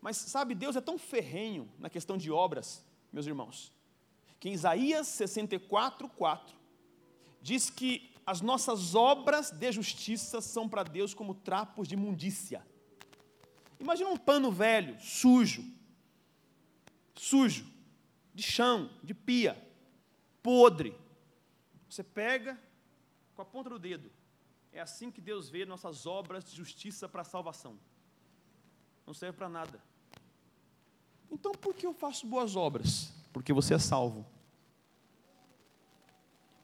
Mas 0.01 0.17
sabe, 0.17 0.53
Deus 0.53 0.75
é 0.75 0.81
tão 0.81 0.97
ferrenho 0.97 1.69
na 1.79 1.89
questão 1.89 2.17
de 2.17 2.31
obras, 2.31 2.85
meus 3.11 3.25
irmãos, 3.25 3.73
que 4.39 4.49
em 4.49 4.53
Isaías 4.53 5.07
64, 5.07 6.07
4, 6.09 6.55
diz 7.41 7.69
que 7.69 8.13
as 8.25 8.41
nossas 8.41 8.93
obras 8.93 9.51
de 9.51 9.71
justiça 9.71 10.41
são 10.41 10.67
para 10.67 10.83
Deus 10.83 11.13
como 11.13 11.33
trapos 11.33 11.87
de 11.87 11.95
imundícia. 11.95 12.65
Imagina 13.79 14.09
um 14.09 14.17
pano 14.17 14.51
velho, 14.51 14.99
sujo, 14.99 15.63
sujo, 17.15 17.65
de 18.33 18.43
chão, 18.43 18.89
de 19.03 19.13
pia, 19.13 19.57
podre. 20.43 20.95
Você 21.89 22.03
pega 22.03 22.59
com 23.35 23.41
a 23.41 23.45
ponta 23.45 23.69
do 23.69 23.79
dedo. 23.79 24.11
É 24.71 24.81
assim 24.81 25.09
que 25.09 25.21
Deus 25.21 25.49
vê 25.49 25.65
nossas 25.65 26.05
obras 26.05 26.45
de 26.49 26.55
justiça 26.55 27.07
para 27.07 27.21
a 27.21 27.25
salvação 27.25 27.79
não 29.07 29.13
serve 29.13 29.37
para 29.37 29.47
nada. 29.47 29.81
Então 31.31 31.53
por 31.53 31.73
que 31.73 31.85
eu 31.85 31.93
faço 31.93 32.27
boas 32.27 32.57
obras? 32.57 33.13
Porque 33.37 33.53
você 33.53 33.75
é 33.75 33.79
salvo. 33.79 34.25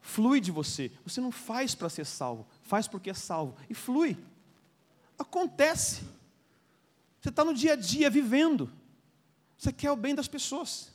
Flui 0.00 0.40
de 0.40 0.50
você. 0.50 0.90
Você 1.04 1.20
não 1.20 1.30
faz 1.30 1.74
para 1.74 1.88
ser 1.88 2.04
salvo, 2.04 2.46
faz 2.62 2.88
porque 2.88 3.10
é 3.10 3.14
salvo. 3.14 3.56
E 3.70 3.74
flui. 3.74 4.18
Acontece. 5.18 6.02
Você 7.20 7.28
está 7.28 7.44
no 7.44 7.54
dia 7.54 7.72
a 7.72 7.76
dia 7.76 8.10
vivendo. 8.10 8.70
Você 9.56 9.72
quer 9.72 9.90
o 9.90 9.96
bem 9.96 10.14
das 10.14 10.28
pessoas. 10.28 10.92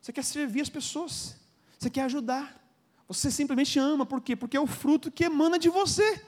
Você 0.00 0.12
quer 0.12 0.24
servir 0.24 0.62
as 0.62 0.70
pessoas. 0.70 1.36
Você 1.78 1.90
quer 1.90 2.02
ajudar. 2.02 2.60
Você 3.06 3.30
simplesmente 3.30 3.78
ama. 3.78 4.06
Por 4.06 4.20
quê? 4.20 4.34
Porque 4.34 4.56
é 4.56 4.60
o 4.60 4.66
fruto 4.66 5.12
que 5.12 5.24
emana 5.24 5.58
de 5.58 5.68
você. 5.68 6.24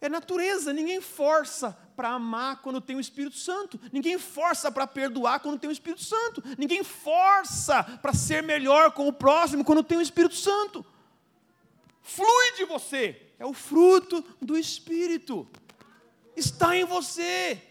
É 0.00 0.08
natureza, 0.08 0.72
ninguém 0.72 1.00
força 1.00 1.76
para 2.00 2.12
amar 2.12 2.62
quando 2.62 2.80
tem 2.80 2.96
o 2.96 3.00
Espírito 3.00 3.36
Santo, 3.36 3.78
ninguém 3.92 4.18
força 4.18 4.72
para 4.72 4.86
perdoar 4.86 5.38
quando 5.40 5.58
tem 5.58 5.68
o 5.68 5.72
Espírito 5.72 6.02
Santo, 6.02 6.42
ninguém 6.56 6.82
força 6.82 7.82
para 7.82 8.14
ser 8.14 8.42
melhor 8.42 8.92
com 8.92 9.06
o 9.06 9.12
próximo 9.12 9.62
quando 9.62 9.82
tem 9.82 9.98
o 9.98 10.00
Espírito 10.00 10.34
Santo. 10.34 10.82
Flui 12.00 12.52
de 12.56 12.64
você, 12.64 13.20
é 13.38 13.44
o 13.44 13.52
fruto 13.52 14.24
do 14.40 14.56
Espírito, 14.56 15.46
está 16.34 16.74
em 16.74 16.86
você. 16.86 17.62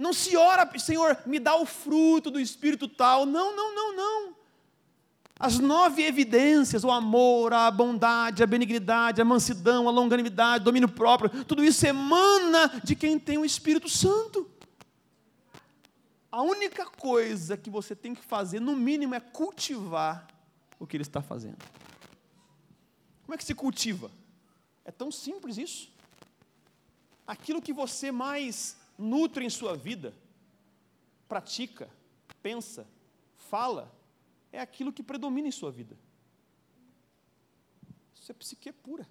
Não 0.00 0.12
se 0.12 0.36
ora, 0.36 0.68
Senhor, 0.76 1.16
me 1.24 1.38
dá 1.38 1.54
o 1.54 1.64
fruto 1.64 2.28
do 2.28 2.40
Espírito 2.40 2.88
tal. 2.88 3.24
Não, 3.24 3.54
não, 3.54 3.72
não, 3.72 3.94
não. 3.94 4.35
As 5.38 5.58
nove 5.58 6.02
evidências, 6.02 6.82
o 6.82 6.90
amor, 6.90 7.52
a 7.52 7.70
bondade, 7.70 8.42
a 8.42 8.46
benignidade, 8.46 9.20
a 9.20 9.24
mansidão, 9.24 9.86
a 9.86 9.90
longanimidade, 9.90 10.62
o 10.62 10.64
domínio 10.64 10.88
próprio, 10.88 11.44
tudo 11.44 11.62
isso 11.62 11.86
emana 11.86 12.80
de 12.82 12.96
quem 12.96 13.18
tem 13.18 13.36
o 13.36 13.44
Espírito 13.44 13.88
Santo. 13.88 14.50
A 16.32 16.42
única 16.42 16.86
coisa 16.86 17.56
que 17.56 17.68
você 17.68 17.94
tem 17.94 18.14
que 18.14 18.22
fazer, 18.22 18.60
no 18.60 18.74
mínimo, 18.74 19.14
é 19.14 19.20
cultivar 19.20 20.26
o 20.78 20.86
que 20.86 20.96
ele 20.96 21.02
está 21.02 21.20
fazendo. 21.20 21.62
Como 23.24 23.34
é 23.34 23.38
que 23.38 23.44
se 23.44 23.54
cultiva? 23.54 24.10
É 24.84 24.90
tão 24.90 25.10
simples 25.10 25.58
isso. 25.58 25.90
Aquilo 27.26 27.60
que 27.60 27.72
você 27.72 28.10
mais 28.10 28.76
nutre 28.98 29.44
em 29.44 29.50
sua 29.50 29.76
vida, 29.76 30.14
pratica, 31.28 31.88
pensa, 32.42 32.86
fala, 33.36 33.92
é 34.56 34.60
aquilo 34.60 34.92
que 34.92 35.02
predomina 35.02 35.48
em 35.48 35.52
sua 35.52 35.70
vida. 35.70 35.96
Isso 38.14 38.32
é 38.32 38.34
psique 38.34 38.72
pura. 38.72 39.06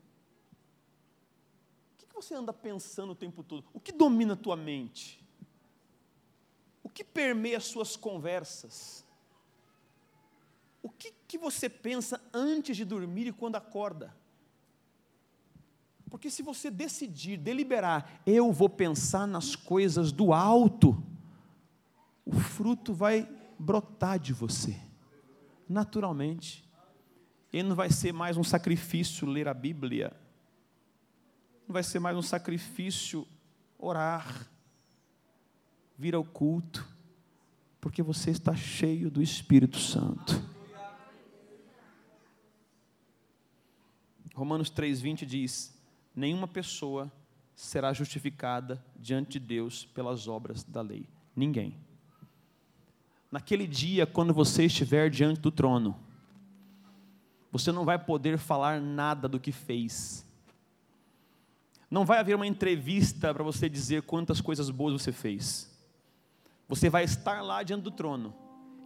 O 1.93 1.97
que 1.97 2.13
você 2.13 2.33
anda 2.33 2.51
pensando 2.51 3.11
o 3.11 3.15
tempo 3.15 3.43
todo? 3.43 3.65
O 3.71 3.79
que 3.79 3.91
domina 3.91 4.33
a 4.33 4.37
tua 4.37 4.55
mente? 4.55 5.23
O 6.83 6.89
que 6.89 7.03
permeia 7.03 7.57
as 7.57 7.65
suas 7.65 7.95
conversas? 7.95 9.05
O 10.81 10.89
que, 10.89 11.13
que 11.27 11.37
você 11.37 11.69
pensa 11.69 12.19
antes 12.33 12.75
de 12.75 12.83
dormir 12.83 13.27
e 13.27 13.33
quando 13.33 13.55
acorda? 13.55 14.15
Porque 16.09 16.29
se 16.31 16.41
você 16.41 16.71
decidir, 16.71 17.37
deliberar, 17.37 18.21
eu 18.25 18.51
vou 18.51 18.69
pensar 18.69 19.27
nas 19.27 19.55
coisas 19.55 20.11
do 20.11 20.33
alto, 20.33 21.03
o 22.25 22.33
fruto 22.33 22.93
vai 22.93 23.29
brotar 23.59 24.17
de 24.17 24.33
você 24.33 24.79
naturalmente. 25.67 26.63
E 27.51 27.63
não 27.63 27.75
vai 27.75 27.89
ser 27.89 28.11
mais 28.11 28.37
um 28.37 28.43
sacrifício 28.43 29.27
ler 29.27 29.47
a 29.47 29.53
Bíblia. 29.53 30.11
Não 31.67 31.73
vai 31.73 31.83
ser 31.83 31.99
mais 31.99 32.17
um 32.17 32.21
sacrifício 32.21 33.27
orar, 33.77 34.47
vir 35.97 36.15
ao 36.15 36.23
culto, 36.23 36.85
porque 37.79 38.03
você 38.03 38.31
está 38.31 38.55
cheio 38.55 39.09
do 39.09 39.21
Espírito 39.21 39.77
Santo. 39.77 40.43
Romanos 44.33 44.69
3,20 44.69 45.25
diz: 45.25 45.81
Nenhuma 46.13 46.47
pessoa 46.47 47.11
será 47.55 47.93
justificada 47.93 48.83
diante 48.97 49.39
de 49.39 49.47
Deus 49.47 49.85
pelas 49.85 50.27
obras 50.27 50.61
da 50.63 50.81
lei. 50.81 51.07
Ninguém 51.33 51.84
naquele 53.31 53.67
dia, 53.67 54.05
quando 54.05 54.33
você 54.33 54.65
estiver 54.65 55.09
diante 55.09 55.39
do 55.39 55.51
trono, 55.51 55.95
você 57.51 57.71
não 57.71 57.85
vai 57.85 57.97
poder 57.97 58.37
falar 58.37 58.81
nada 58.81 59.27
do 59.27 59.39
que 59.39 59.51
fez. 59.51 60.25
Não 61.89 62.05
vai 62.05 62.19
haver 62.19 62.35
uma 62.35 62.47
entrevista 62.47 63.33
para 63.33 63.43
você 63.43 63.69
dizer 63.69 64.01
quantas 64.01 64.41
coisas 64.41 64.69
boas 64.69 64.93
você 65.01 65.11
fez. 65.11 65.73
Você 66.67 66.89
vai 66.89 67.03
estar 67.03 67.41
lá 67.41 67.63
diante 67.63 67.83
do 67.83 67.91
trono, 67.91 68.33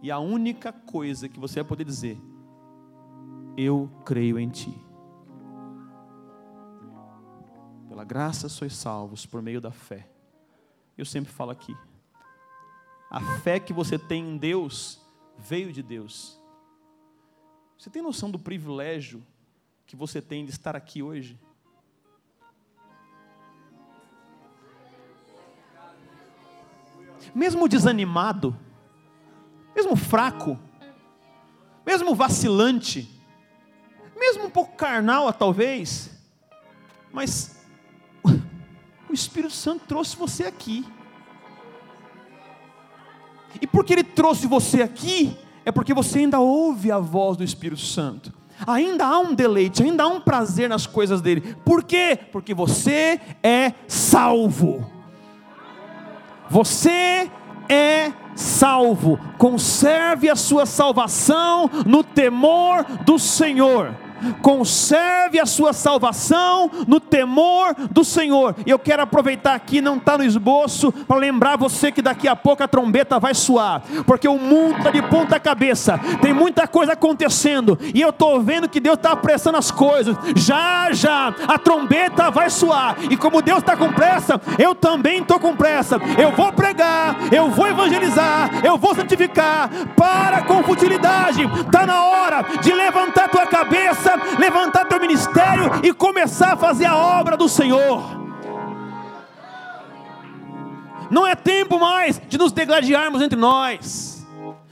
e 0.02 0.10
a 0.10 0.18
única 0.18 0.72
coisa 0.72 1.28
que 1.28 1.40
você 1.40 1.60
vai 1.60 1.68
poder 1.68 1.84
dizer: 1.84 2.20
Eu 3.56 3.90
creio 4.04 4.38
em 4.38 4.48
Ti. 4.48 4.72
Pela 7.88 8.04
graça 8.04 8.48
sois 8.48 8.74
salvos 8.74 9.26
por 9.26 9.42
meio 9.42 9.60
da 9.60 9.72
fé. 9.72 10.08
Eu 10.96 11.04
sempre 11.04 11.32
falo 11.32 11.50
aqui. 11.50 11.74
A 13.10 13.20
fé 13.40 13.58
que 13.58 13.72
você 13.72 13.98
tem 13.98 14.22
em 14.22 14.36
Deus 14.38 15.00
veio 15.36 15.72
de 15.72 15.82
Deus. 15.82 16.40
Você 17.76 17.90
tem 17.90 18.00
noção 18.00 18.30
do 18.30 18.38
privilégio 18.38 19.26
que 19.84 19.96
você 19.96 20.22
tem 20.22 20.44
de 20.44 20.52
estar 20.52 20.76
aqui 20.76 21.02
hoje? 21.02 21.36
Mesmo 27.34 27.68
desanimado, 27.68 28.56
mesmo 29.74 29.96
fraco, 29.96 30.56
mesmo 31.84 32.14
vacilante, 32.14 33.10
mesmo 34.14 34.44
um 34.44 34.50
pouco 34.50 34.76
carnal, 34.76 35.32
talvez, 35.32 36.10
mas 37.12 37.66
o 39.08 39.12
Espírito 39.12 39.54
Santo 39.54 39.86
trouxe 39.86 40.16
você 40.16 40.44
aqui. 40.44 40.84
E 43.60 43.66
porque 43.66 43.94
Ele 43.94 44.04
trouxe 44.04 44.46
você 44.46 44.82
aqui, 44.82 45.36
é 45.64 45.72
porque 45.72 45.94
você 45.94 46.20
ainda 46.20 46.40
ouve 46.40 46.90
a 46.90 46.98
voz 46.98 47.36
do 47.36 47.44
Espírito 47.44 47.80
Santo. 47.80 48.32
Ainda 48.66 49.06
há 49.06 49.18
um 49.18 49.34
deleite, 49.34 49.82
ainda 49.82 50.04
há 50.04 50.06
um 50.06 50.20
prazer 50.20 50.68
nas 50.68 50.86
coisas 50.86 51.22
dele. 51.22 51.56
Por 51.64 51.82
quê? 51.82 52.18
Porque 52.30 52.52
você 52.52 53.18
é 53.42 53.72
salvo. 53.88 54.86
Você 56.50 57.30
é 57.68 58.12
salvo. 58.34 59.18
Conserve 59.38 60.28
a 60.28 60.36
sua 60.36 60.66
salvação 60.66 61.70
no 61.86 62.02
temor 62.02 62.84
do 63.06 63.18
Senhor. 63.18 63.94
Conserve 64.40 65.38
a 65.40 65.46
sua 65.46 65.72
salvação 65.72 66.70
no 66.86 67.00
temor 67.00 67.74
do 67.90 68.04
Senhor. 68.04 68.54
E 68.66 68.70
eu 68.70 68.78
quero 68.78 69.02
aproveitar 69.02 69.54
aqui, 69.54 69.80
não 69.80 69.96
está 69.96 70.16
no 70.16 70.24
esboço, 70.24 70.92
para 70.92 71.16
lembrar 71.16 71.56
você 71.56 71.90
que 71.92 72.02
daqui 72.02 72.28
a 72.28 72.36
pouco 72.36 72.62
a 72.62 72.68
trombeta 72.68 73.18
vai 73.18 73.34
soar, 73.34 73.82
porque 74.06 74.28
o 74.28 74.38
mundo 74.38 74.78
está 74.78 74.90
de 74.90 75.02
ponta 75.02 75.38
cabeça, 75.38 75.98
tem 76.20 76.32
muita 76.32 76.66
coisa 76.66 76.92
acontecendo, 76.92 77.78
e 77.94 78.00
eu 78.00 78.10
estou 78.10 78.40
vendo 78.40 78.68
que 78.68 78.80
Deus 78.80 78.96
está 78.96 79.12
apressando 79.12 79.58
as 79.58 79.70
coisas. 79.70 80.16
Já, 80.36 80.92
já, 80.92 81.34
a 81.48 81.58
trombeta 81.58 82.30
vai 82.30 82.50
soar, 82.50 82.96
e 83.10 83.16
como 83.16 83.42
Deus 83.42 83.58
está 83.58 83.76
com 83.76 83.92
pressa, 83.92 84.40
eu 84.58 84.74
também 84.74 85.20
estou 85.20 85.38
com 85.38 85.56
pressa. 85.56 86.00
Eu 86.18 86.32
vou 86.32 86.52
pregar, 86.52 87.16
eu 87.32 87.50
vou 87.50 87.66
evangelizar, 87.66 88.64
eu 88.64 88.76
vou 88.76 88.94
santificar, 88.94 89.68
para 89.96 90.42
com 90.42 90.62
futilidade. 90.62 91.42
Está 91.42 91.86
na 91.86 92.04
hora 92.04 92.44
de 92.62 92.72
levantar 92.72 93.28
tua 93.28 93.46
cabeça, 93.46 94.09
levantar 94.38 94.86
teu 94.86 95.00
ministério 95.00 95.80
e 95.82 95.92
começar 95.92 96.52
a 96.52 96.56
fazer 96.56 96.86
a 96.86 96.96
obra 96.96 97.36
do 97.36 97.48
Senhor. 97.48 98.20
Não 101.10 101.26
é 101.26 101.34
tempo 101.34 101.78
mais 101.78 102.20
de 102.28 102.38
nos 102.38 102.52
degladiarmos 102.52 103.20
entre 103.20 103.36
nós, 103.36 104.24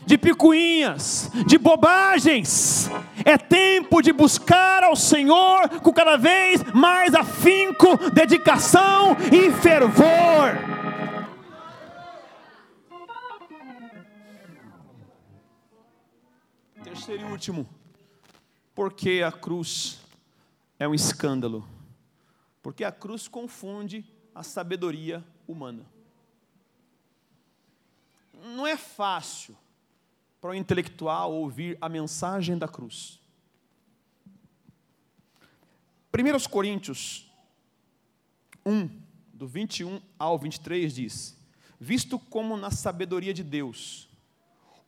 de 0.07 0.16
picuinhas, 0.16 1.31
de 1.46 1.59
bobagens. 1.59 2.88
É 3.24 3.37
tempo 3.37 4.01
de 4.01 4.12
buscar 4.12 4.85
ao 4.85 4.94
Senhor 4.94 5.68
com 5.83 5.92
cada 5.92 6.16
vez 6.16 6.62
mais 6.72 7.14
afinco, 7.14 7.96
dedicação 8.12 9.16
e 9.33 9.51
fervor. 9.51 10.57
Terceiro 16.85 17.22
e 17.22 17.33
último, 17.33 17.66
porque 18.78 19.24
a 19.26 19.32
cruz 19.32 19.98
é 20.78 20.86
um 20.86 20.94
escândalo. 20.94 21.68
Porque 22.62 22.84
a 22.84 22.92
cruz 22.92 23.26
confunde 23.26 24.04
a 24.32 24.44
sabedoria 24.44 25.24
humana 25.48 25.84
não 28.58 28.66
é 28.66 28.76
fácil 28.76 29.56
para 30.40 30.50
o 30.50 30.54
intelectual 30.54 31.32
ouvir 31.32 31.76
a 31.80 31.88
mensagem 31.88 32.56
da 32.56 32.68
cruz. 32.68 33.20
1 36.12 36.48
Coríntios 36.48 37.30
1, 38.64 38.88
do 39.32 39.46
21 39.46 40.00
ao 40.18 40.38
23 40.38 40.94
diz: 40.94 41.36
Visto 41.78 42.18
como 42.18 42.56
na 42.56 42.70
sabedoria 42.70 43.34
de 43.34 43.42
Deus, 43.42 44.08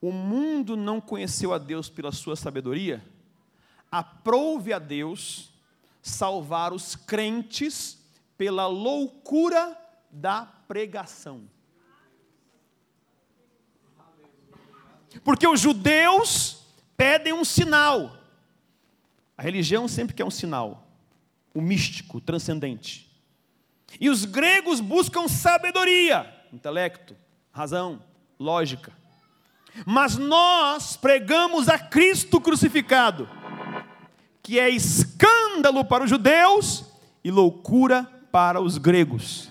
o 0.01 0.13
mundo 0.13 0.77
não 0.77 1.01
conheceu 1.01 1.53
a 1.53 1.59
Deus 1.59 1.89
pela 1.89 2.13
sua 2.13 2.37
sabedoria, 2.37 3.05
aprove 3.91 4.73
a 4.73 4.79
Deus 4.79 5.51
salvar 6.03 6.73
os 6.73 6.95
crentes 6.95 7.99
pela 8.37 8.67
loucura 8.67 9.77
da 10.11 10.47
pregação. 10.67 11.43
Porque 15.25 15.47
os 15.47 15.61
judeus 15.61 16.65
pedem 16.97 17.33
um 17.33 17.45
sinal. 17.45 18.17
A 19.37 19.43
religião 19.43 19.89
sempre 19.89 20.15
quer 20.15 20.25
um 20.25 20.31
sinal, 20.31 20.87
o 21.55 21.61
místico, 21.61 22.19
o 22.19 22.21
transcendente. 22.21 23.11
E 23.99 24.09
os 24.09 24.25
gregos 24.25 24.81
buscam 24.81 25.27
sabedoria, 25.27 26.33
intelecto, 26.53 27.17
razão, 27.51 28.03
lógica. 28.39 28.93
Mas 29.87 30.17
nós 30.17 30.97
pregamos 30.97 31.69
a 31.69 31.79
Cristo 31.79 32.41
crucificado, 32.41 33.29
que 34.51 34.59
é 34.59 34.69
escândalo 34.69 35.85
para 35.85 36.03
os 36.03 36.11
judeus 36.11 36.85
e 37.23 37.31
loucura 37.31 38.03
para 38.33 38.61
os 38.61 38.79
gregos. 38.79 39.49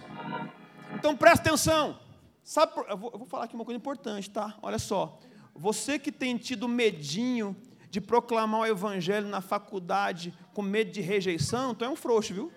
Então 0.94 1.16
presta 1.16 1.48
atenção. 1.48 1.98
Sabe, 2.44 2.74
eu 2.90 2.98
vou, 2.98 3.10
eu 3.14 3.20
vou 3.20 3.26
falar 3.26 3.46
aqui 3.46 3.56
uma 3.56 3.64
coisa 3.64 3.78
importante, 3.78 4.30
tá? 4.30 4.58
Olha 4.62 4.78
só. 4.78 5.18
Você 5.56 5.98
que 5.98 6.12
tem 6.12 6.36
tido 6.36 6.68
medinho 6.68 7.56
de 7.90 8.02
proclamar 8.02 8.60
o 8.60 8.66
evangelho 8.66 9.26
na 9.30 9.40
faculdade 9.40 10.34
com 10.54 10.62
medo 10.62 10.92
de 10.92 11.00
rejeição, 11.00 11.72
então 11.72 11.88
é 11.88 11.92
um 11.92 11.96
frouxo, 11.96 12.34
viu? 12.34 12.52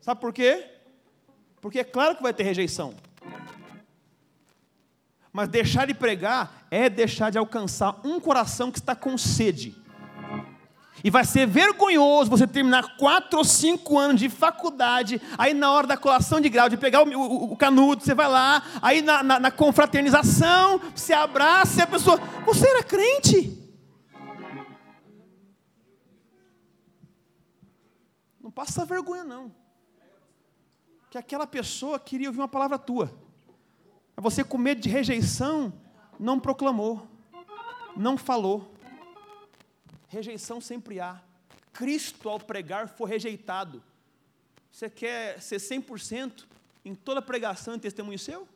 Sabe 0.00 0.20
por 0.20 0.32
quê? 0.32 0.64
Porque 1.60 1.80
é 1.80 1.84
claro 1.84 2.14
que 2.14 2.22
vai 2.22 2.32
ter 2.32 2.44
rejeição. 2.44 2.94
Mas 5.32 5.48
deixar 5.48 5.88
de 5.88 5.94
pregar 5.94 6.68
é 6.70 6.88
deixar 6.88 7.30
de 7.30 7.36
alcançar 7.36 8.00
um 8.04 8.20
coração 8.20 8.70
que 8.70 8.78
está 8.78 8.94
com 8.94 9.18
sede. 9.18 9.84
E 11.04 11.10
vai 11.10 11.24
ser 11.24 11.46
vergonhoso 11.46 12.30
você 12.30 12.46
terminar 12.46 12.96
quatro 12.96 13.38
ou 13.38 13.44
cinco 13.44 13.98
anos 13.98 14.20
de 14.20 14.28
faculdade, 14.28 15.20
aí 15.36 15.52
na 15.52 15.70
hora 15.70 15.86
da 15.86 15.96
colação 15.96 16.40
de 16.40 16.48
grau, 16.48 16.68
de 16.68 16.76
pegar 16.76 17.02
o, 17.02 17.08
o, 17.08 17.52
o 17.52 17.56
canudo, 17.56 18.02
você 18.02 18.14
vai 18.14 18.28
lá, 18.28 18.62
aí 18.80 19.02
na, 19.02 19.22
na, 19.22 19.38
na 19.38 19.50
confraternização, 19.50 20.80
você 20.94 21.12
abraça 21.12 21.80
e 21.80 21.82
a 21.82 21.86
pessoa, 21.86 22.18
você 22.44 22.68
era 22.68 22.82
crente? 22.82 23.56
Não 28.40 28.50
passa 28.50 28.84
vergonha 28.84 29.24
não. 29.24 29.52
Que 31.10 31.18
aquela 31.18 31.46
pessoa 31.46 31.98
queria 31.98 32.28
ouvir 32.28 32.40
uma 32.40 32.48
palavra 32.48 32.78
tua. 32.78 33.12
Você 34.16 34.42
com 34.42 34.56
medo 34.56 34.80
de 34.80 34.88
rejeição, 34.88 35.72
não 36.18 36.40
proclamou, 36.40 37.06
não 37.96 38.16
falou. 38.16 38.72
Rejeição 40.08 40.60
sempre 40.60 41.00
há. 41.00 41.20
Cristo, 41.72 42.28
ao 42.28 42.38
pregar, 42.38 42.88
foi 42.88 43.10
rejeitado. 43.10 43.82
Você 44.70 44.88
quer 44.88 45.40
ser 45.40 45.56
100% 45.56 46.46
em 46.84 46.94
toda 46.94 47.20
pregação 47.20 47.74
e 47.74 47.78
testemunho 47.78 48.18
seu? 48.18 48.48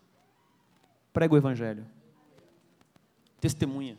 Prega 1.13 1.35
o 1.35 1.37
Evangelho. 1.37 1.87
Testemunha. 3.41 3.99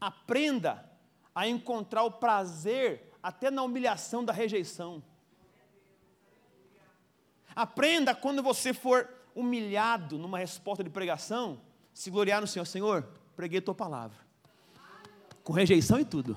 Aprenda 0.00 0.88
a 1.34 1.46
encontrar 1.46 2.04
o 2.04 2.10
prazer 2.10 3.12
até 3.22 3.50
na 3.50 3.62
humilhação 3.62 4.24
da 4.24 4.32
rejeição. 4.32 5.02
Aprenda 7.54 8.14
quando 8.14 8.42
você 8.42 8.72
for 8.72 9.08
humilhado 9.34 10.16
numa 10.16 10.38
resposta 10.38 10.82
de 10.82 10.90
pregação, 10.90 11.60
se 11.92 12.10
gloriar 12.10 12.40
no 12.40 12.46
Senhor. 12.46 12.64
Senhor, 12.64 13.08
preguei 13.36 13.60
tua 13.60 13.74
palavra 13.74 14.29
com 15.50 15.54
rejeição 15.54 15.98
e 15.98 16.04
tudo. 16.04 16.36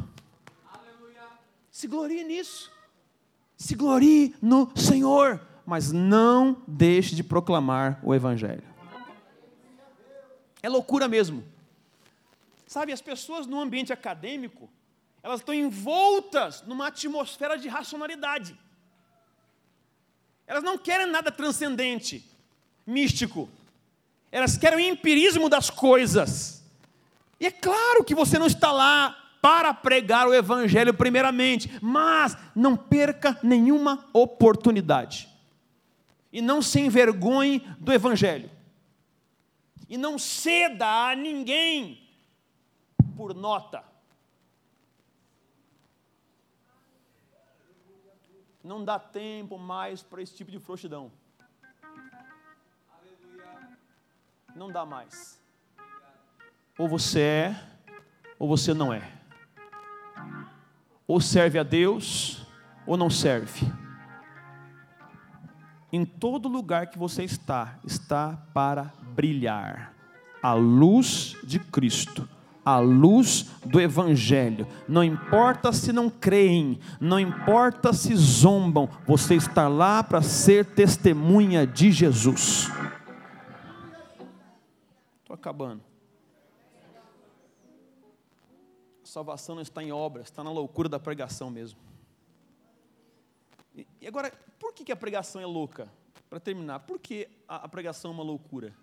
Se 1.70 1.88
glorie 1.88 2.24
nisso. 2.24 2.72
Se 3.56 3.76
glorie 3.76 4.36
no 4.42 4.72
Senhor, 4.76 5.40
mas 5.68 5.92
não 5.92 6.64
deixe 6.68 7.14
de 7.14 7.24
proclamar 7.24 8.00
o 8.02 8.16
Evangelho. 8.16 8.64
É 10.64 10.68
loucura 10.68 11.08
mesmo. 11.08 11.44
Sabe, 12.66 12.92
as 12.92 13.02
pessoas 13.02 13.46
no 13.46 13.62
ambiente 13.62 13.94
acadêmico, 13.94 14.68
elas 15.22 15.42
estão 15.42 15.54
envoltas 15.54 16.64
numa 16.64 16.88
atmosfera 16.88 17.56
de 17.56 17.68
racionalidade. 17.68 18.60
Elas 20.48 20.64
não 20.64 20.76
querem 20.76 21.06
nada 21.06 21.32
transcendente, 21.32 22.28
místico. 22.84 23.48
Elas 24.32 24.58
querem 24.58 24.80
o 24.80 24.92
empirismo 24.92 25.50
das 25.50 25.70
coisas. 25.70 26.63
E 27.40 27.48
é 27.48 27.52
claro 27.52 28.04
que 28.04 28.16
você 28.16 28.40
não 28.40 28.48
está 28.48 28.72
lá 28.72 29.18
para 29.42 29.74
pregar 29.74 30.26
o 30.26 30.34
Evangelho 30.34 30.94
primeiramente, 30.94 31.70
mas 31.82 32.38
não 32.56 32.78
perca 32.78 33.38
nenhuma 33.44 34.06
oportunidade. 34.14 35.28
E 36.32 36.42
não 36.42 36.62
se 36.62 36.80
envergonhe 36.80 37.60
do 37.78 37.92
Evangelho. 37.92 38.50
E 39.90 39.98
não 39.98 40.18
ceda 40.18 41.10
a 41.10 41.16
ninguém 41.16 42.10
por 43.18 43.36
nota. 43.36 43.84
Não 48.64 48.84
dá 48.84 48.98
tempo 48.98 49.58
mais 49.58 50.02
para 50.02 50.22
esse 50.22 50.34
tipo 50.34 50.50
de 50.50 50.58
frouxidão. 50.58 51.12
Não 54.56 54.72
dá 54.72 54.86
mais. 54.86 55.43
Ou 56.78 56.88
você 56.88 57.20
é, 57.20 57.56
ou 58.40 58.48
você 58.48 58.74
não 58.74 58.92
é. 58.92 59.04
Ou 61.08 61.22
serve 61.22 61.60
a 61.60 61.64
Deus, 61.64 62.46
ou 62.86 62.98
não 62.98 63.10
serve. 63.10 63.72
Em 65.92 66.04
todo 66.04 66.50
lugar 66.50 66.88
que 66.88 66.98
você 66.98 67.24
está, 67.24 67.78
está 67.86 68.36
para 68.54 68.92
brilhar 69.14 69.94
a 70.42 70.54
luz 70.54 71.38
de 71.44 71.60
Cristo, 71.60 72.28
a 72.66 72.80
luz 72.80 73.52
do 73.64 73.80
Evangelho. 73.80 74.68
Não 74.88 75.04
importa 75.04 75.72
se 75.72 75.94
não 75.94 76.10
creem, 76.10 76.80
não 77.00 77.20
importa 77.20 77.94
se 77.94 78.16
zombam, 78.16 78.90
você 79.06 79.36
está 79.36 79.68
lá 79.68 80.02
para 80.02 80.24
ser 80.24 80.66
testemunha 80.66 81.68
de 81.68 81.92
Jesus. 81.92 82.72
Estou 85.22 85.36
acabando. 85.36 85.93
Salvação 89.14 89.54
não 89.54 89.62
está 89.62 89.84
em 89.84 89.92
obras, 89.92 90.26
está 90.26 90.44
na 90.44 90.52
loucura 90.52 90.90
da 90.90 91.00
pregação 91.00 91.52
mesmo. 91.52 91.80
E 94.02 94.08
agora, 94.08 94.32
por 94.60 94.74
que 94.74 94.92
a 94.92 94.96
pregação 94.96 95.40
é 95.40 95.46
louca? 95.46 95.88
Para 96.28 96.40
terminar, 96.40 96.80
por 96.80 96.98
que 96.98 97.30
a 97.48 97.70
pregação 97.70 98.10
é 98.10 98.14
uma 98.16 98.24
loucura? 98.24 98.74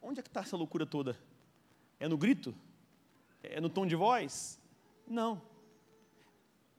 Onde 0.00 0.20
é 0.20 0.22
que 0.22 0.28
está 0.30 0.40
essa 0.40 0.56
loucura 0.56 0.86
toda? 0.86 1.18
É 2.00 2.08
no 2.08 2.16
grito? 2.16 2.54
É 3.42 3.60
no 3.60 3.68
tom 3.68 3.86
de 3.86 3.94
voz? 3.94 4.58
Não. 5.06 5.42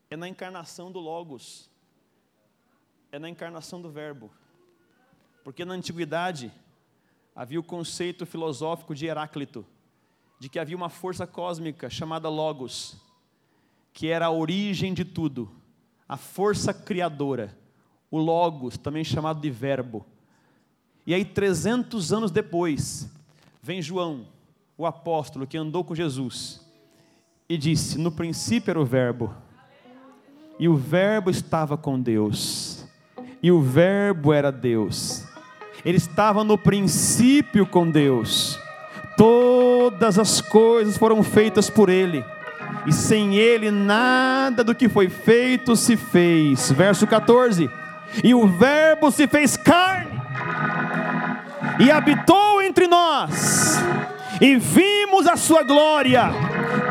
É 0.09 0.17
na 0.17 0.27
encarnação 0.27 0.91
do 0.91 0.99
Logos. 0.99 1.69
É 3.11 3.19
na 3.19 3.29
encarnação 3.29 3.79
do 3.79 3.91
Verbo. 3.91 4.31
Porque 5.43 5.63
na 5.63 5.75
antiguidade 5.75 6.51
havia 7.35 7.59
o 7.59 7.63
conceito 7.63 8.25
filosófico 8.25 8.95
de 8.95 9.05
Heráclito, 9.05 9.63
de 10.39 10.49
que 10.49 10.59
havia 10.59 10.75
uma 10.75 10.89
força 10.89 11.25
cósmica 11.25 11.89
chamada 11.89 12.29
Logos, 12.29 12.97
que 13.93 14.07
era 14.07 14.27
a 14.27 14.31
origem 14.31 14.93
de 14.93 15.03
tudo, 15.03 15.49
a 16.07 16.17
força 16.17 16.73
criadora, 16.73 17.57
o 18.11 18.17
Logos, 18.17 18.77
também 18.77 19.03
chamado 19.03 19.41
de 19.41 19.49
Verbo. 19.49 20.05
E 21.05 21.13
aí, 21.13 21.25
300 21.25 22.13
anos 22.13 22.31
depois, 22.31 23.09
vem 23.61 23.81
João, 23.81 24.27
o 24.77 24.85
apóstolo 24.85 25.47
que 25.47 25.57
andou 25.57 25.83
com 25.83 25.95
Jesus, 25.95 26.65
e 27.49 27.57
disse: 27.57 27.97
No 27.97 28.11
princípio 28.11 28.71
era 28.71 28.79
o 28.79 28.85
Verbo, 28.85 29.33
e 30.59 30.67
o 30.67 30.75
Verbo 30.75 31.29
estava 31.29 31.77
com 31.77 31.99
Deus, 31.99 32.85
e 33.41 33.51
o 33.51 33.61
Verbo 33.61 34.31
era 34.31 34.51
Deus 34.51 35.27
ele 35.87 35.97
estava 35.97 36.43
no 36.43 36.57
princípio 36.57 37.65
com 37.65 37.89
Deus. 37.89 38.59
Todas 39.87 40.19
as 40.19 40.41
coisas 40.41 40.97
foram 40.97 41.23
feitas 41.23 41.69
por 41.69 41.87
Ele, 41.87 42.21
e 42.85 42.91
sem 42.91 43.37
Ele 43.37 43.71
nada 43.71 44.61
do 44.61 44.75
que 44.75 44.89
foi 44.89 45.07
feito 45.07 45.77
se 45.77 45.95
fez. 45.95 46.69
Verso 46.73 47.07
14: 47.07 47.69
E 48.21 48.35
o 48.35 48.45
Verbo 48.47 49.09
se 49.11 49.27
fez 49.27 49.55
carne, 49.55 50.21
e 51.79 51.89
habitou 51.89 52.61
entre 52.61 52.85
nós, 52.85 53.77
e 54.41 54.57
vimos 54.57 55.25
a 55.25 55.37
Sua 55.37 55.63
glória, 55.63 56.31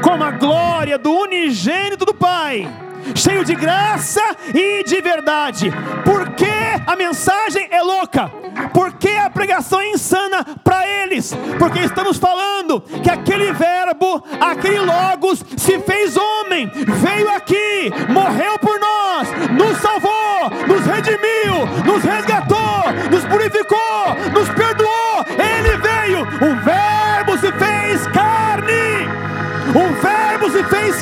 como 0.02 0.24
a 0.24 0.30
glória 0.30 0.96
do 0.96 1.12
unigênito 1.12 2.06
do 2.06 2.14
Pai 2.14 2.66
cheio 3.14 3.44
de 3.44 3.54
graça 3.54 4.22
e 4.54 4.84
de 4.84 5.00
verdade. 5.00 5.72
Por 6.04 6.30
que 6.30 6.46
a 6.86 6.96
mensagem 6.96 7.68
é 7.70 7.82
louca? 7.82 8.30
Por 8.72 8.92
que 8.92 9.08
a 9.08 9.30
pregação 9.30 9.80
é 9.80 9.90
insana 9.90 10.44
para 10.64 10.86
eles? 10.86 11.34
Porque 11.58 11.80
estamos 11.80 12.18
falando 12.18 12.80
que 13.02 13.10
aquele 13.10 13.52
verbo, 13.52 14.22
aquele 14.40 14.80
logos 14.80 15.44
se 15.56 15.78
fez 15.80 16.16
homem, 16.16 16.70
veio 16.74 17.30
aqui, 17.30 17.90
morreu 18.08 18.58
por 18.58 18.78
nós, 18.80 19.28
nos 19.52 19.78
salvou, 19.78 20.50
nos 20.66 20.86
redimiu, 20.86 21.66
nos 21.84 22.02
resgatou, 22.02 22.82
nos 23.10 23.24
purificou, 23.24 24.14
nos 24.32 24.48
perdoou. 24.48 24.65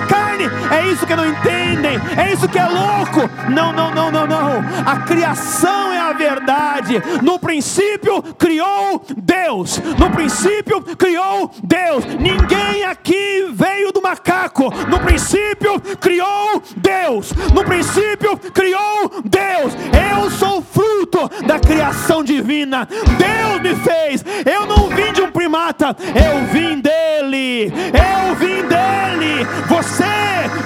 Carne. 0.00 0.44
É 0.70 0.87
isso 0.88 1.07
que 1.07 1.14
não 1.14 1.26
entendem. 1.26 2.00
É 2.16 2.33
isso 2.33 2.48
que 2.48 2.59
é 2.59 2.66
louco. 2.66 3.28
Não, 3.50 3.72
não, 3.72 3.94
não, 3.94 4.11
não, 4.11 4.26
não. 4.26 4.64
A 4.87 5.00
criação 5.00 5.92
é 5.92 5.98
a 5.98 6.12
verdade. 6.12 7.02
No 7.22 7.38
princípio 7.38 8.22
criou 8.38 9.04
Deus. 9.16 9.80
No 9.98 10.11
princípio 10.11 10.80
criou 10.96 11.50
Deus. 11.62 12.04
Ninguém 12.18 12.85
aqui 12.85 13.50
veio 13.52 13.92
do 13.92 14.02
macaco. 14.02 14.72
No 14.88 14.98
princípio 15.00 15.80
criou 16.00 16.62
Deus. 16.76 17.33
No 17.54 17.64
princípio 17.64 18.37
criou 18.52 19.11
Deus. 19.24 19.74
Eu 20.12 20.30
sou 20.30 20.62
fruto 20.62 21.30
da 21.46 21.59
criação 21.59 22.22
divina. 22.22 22.88
Deus 23.18 23.61
me 23.61 23.74
fez. 23.76 24.24
Eu 24.44 24.66
não 24.66 24.88
vim 24.88 25.12
de 25.12 25.22
um 25.22 25.30
primata. 25.30 25.96
Eu 26.00 26.46
vim 26.52 26.80
dele. 26.80 27.72
Eu 27.74 28.35
vim 28.37 28.62
dele, 28.62 29.44
você 29.68 29.84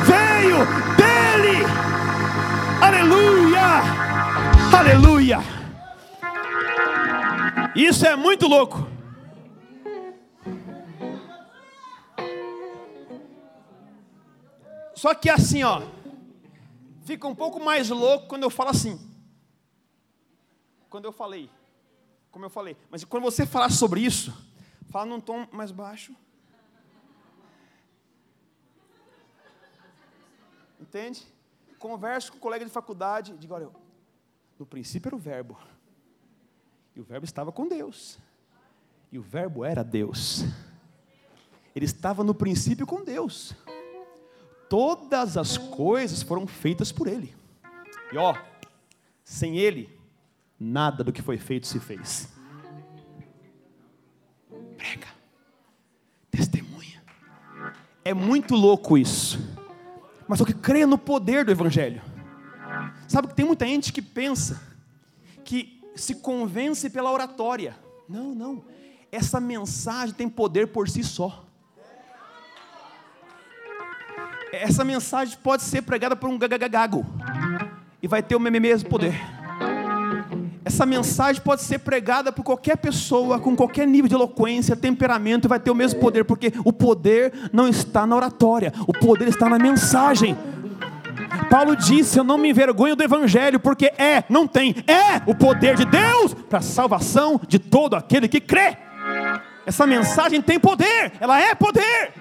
veio 0.07 0.59
dele. 0.97 1.65
Aleluia, 2.83 3.83
aleluia. 4.77 5.39
Isso 7.75 8.07
é 8.07 8.17
muito 8.17 8.47
louco. 8.47 8.87
Só 14.95 15.15
que 15.15 15.31
assim, 15.31 15.63
ó, 15.63 15.83
fica 17.05 17.27
um 17.29 17.35
pouco 17.35 17.65
mais 17.65 17.89
louco 17.89 18.27
quando 18.27 18.43
eu 18.43 18.51
falo 18.51 18.71
assim. 18.71 18.99
Quando 20.91 21.05
eu 21.05 21.13
falei, 21.13 21.49
como 22.33 22.45
eu 22.45 22.51
falei. 22.51 22.77
Mas 22.91 23.05
quando 23.05 23.23
você 23.23 23.47
falar 23.47 23.71
sobre 23.71 24.01
isso, 24.01 24.35
fala 24.91 25.07
num 25.07 25.21
tom 25.21 25.47
mais 25.53 25.71
baixo. 25.71 26.15
Entende? 30.89 31.23
Converso 31.79 32.33
com 32.33 32.39
um 32.39 32.41
colega 32.41 32.65
de 32.65 32.71
faculdade, 32.71 33.37
digo, 33.39 33.53
olha, 33.53 33.69
no 34.59 34.65
princípio 34.65 35.11
era 35.11 35.17
o 35.17 35.19
verbo. 35.19 35.57
E 36.97 37.01
o 37.01 37.05
verbo 37.05 37.25
estava 37.27 37.53
com 37.53 37.69
Deus. 37.69 38.19
E 39.13 39.19
o 39.19 39.23
verbo 39.23 39.65
era 39.65 39.85
Deus. 39.85 40.45
Ele 41.77 41.85
estava 41.85 42.25
no 42.25 42.35
princípio 42.35 42.87
com 42.87 43.05
Deus. 43.05 43.55
Todas 44.69 45.37
as 45.37 45.59
coisas 45.59 46.23
foram 46.23 46.47
feitas 46.47 46.91
por 46.91 47.07
ele. 47.07 47.35
E 48.11 48.17
ó, 48.17 48.35
sem 49.23 49.59
ele, 49.59 49.95
nada 50.59 51.05
do 51.05 51.13
que 51.13 51.23
foi 51.23 51.37
feito 51.37 51.67
se 51.67 51.79
fez. 51.79 52.29
Prega. 54.77 55.09
Testemunha. 56.31 57.05
É 58.03 58.15
muito 58.15 58.55
louco 58.55 58.97
isso 58.97 59.58
mas 60.29 60.39
só 60.39 60.45
que 60.45 60.53
creia 60.53 60.87
no 60.87 60.99
poder 60.99 61.45
do 61.45 61.51
Evangelho. 61.51 62.03
Sabe 63.09 63.29
que 63.29 63.35
tem 63.35 63.47
muita 63.47 63.67
gente 63.67 63.93
que 63.93 64.03
pensa 64.03 64.61
que 65.43 65.81
se 65.97 66.17
convence 66.17 66.91
pela 66.91 67.11
oratória. 67.11 67.75
Não, 68.09 68.35
não. 68.35 68.65
Essa 69.11 69.41
mensagem 69.41 70.15
tem 70.15 70.29
poder 70.29 70.69
por 70.69 70.89
si 70.89 71.03
só. 71.03 71.47
Essa 74.53 74.85
mensagem 74.85 75.37
pode 75.43 75.63
ser 75.63 75.83
pregada 75.83 76.15
por 76.15 76.29
um 76.29 76.39
gagagago 76.39 77.05
e 78.03 78.07
vai 78.07 78.23
ter 78.23 78.37
o 78.37 78.41
mesmo 78.41 78.89
poder. 78.89 79.38
Essa 80.69 80.85
mensagem 80.85 81.41
pode 81.41 81.63
ser 81.63 81.79
pregada 81.79 82.31
por 82.31 82.45
qualquer 82.45 82.77
pessoa 82.77 83.41
com 83.41 83.57
qualquer 83.57 83.89
nível 83.89 84.07
de 84.07 84.15
eloquência, 84.15 84.77
temperamento, 84.77 85.49
vai 85.49 85.59
ter 85.59 85.71
o 85.71 85.75
mesmo 85.75 85.99
poder, 85.99 86.25
porque 86.27 86.53
o 86.63 86.71
poder 86.71 87.33
não 87.55 87.67
está 87.67 88.07
na 88.07 88.15
oratória, 88.15 88.71
o 88.87 88.93
poder 88.93 89.29
está 89.29 89.49
na 89.49 89.59
mensagem. 89.59 90.37
Paulo 91.49 91.75
disse: 91.75 92.19
Eu 92.19 92.23
não 92.23 92.37
me 92.37 92.51
envergonho 92.51 92.95
do 92.95 93.03
Evangelho, 93.03 93.59
porque 93.59 93.87
é, 93.97 94.25
não 94.29 94.47
tem, 94.47 94.75
é 94.87 95.23
o 95.27 95.35
poder 95.35 95.75
de 95.75 95.87
Deus 95.87 96.35
para 96.35 96.59
a 96.59 96.63
salvação 96.63 97.41
de 97.49 97.59
todo 97.59 97.97
aquele 97.97 98.29
que 98.29 98.39
crê. 98.39 98.77
Essa 99.65 99.87
mensagem 99.87 100.43
tem 100.43 100.61
poder, 100.61 101.15
ela 101.19 101.41
é 101.41 101.55
poder. 101.55 102.13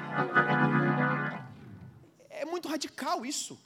É 2.29 2.45
muito 2.45 2.69
radical 2.69 3.25
isso. 3.25 3.59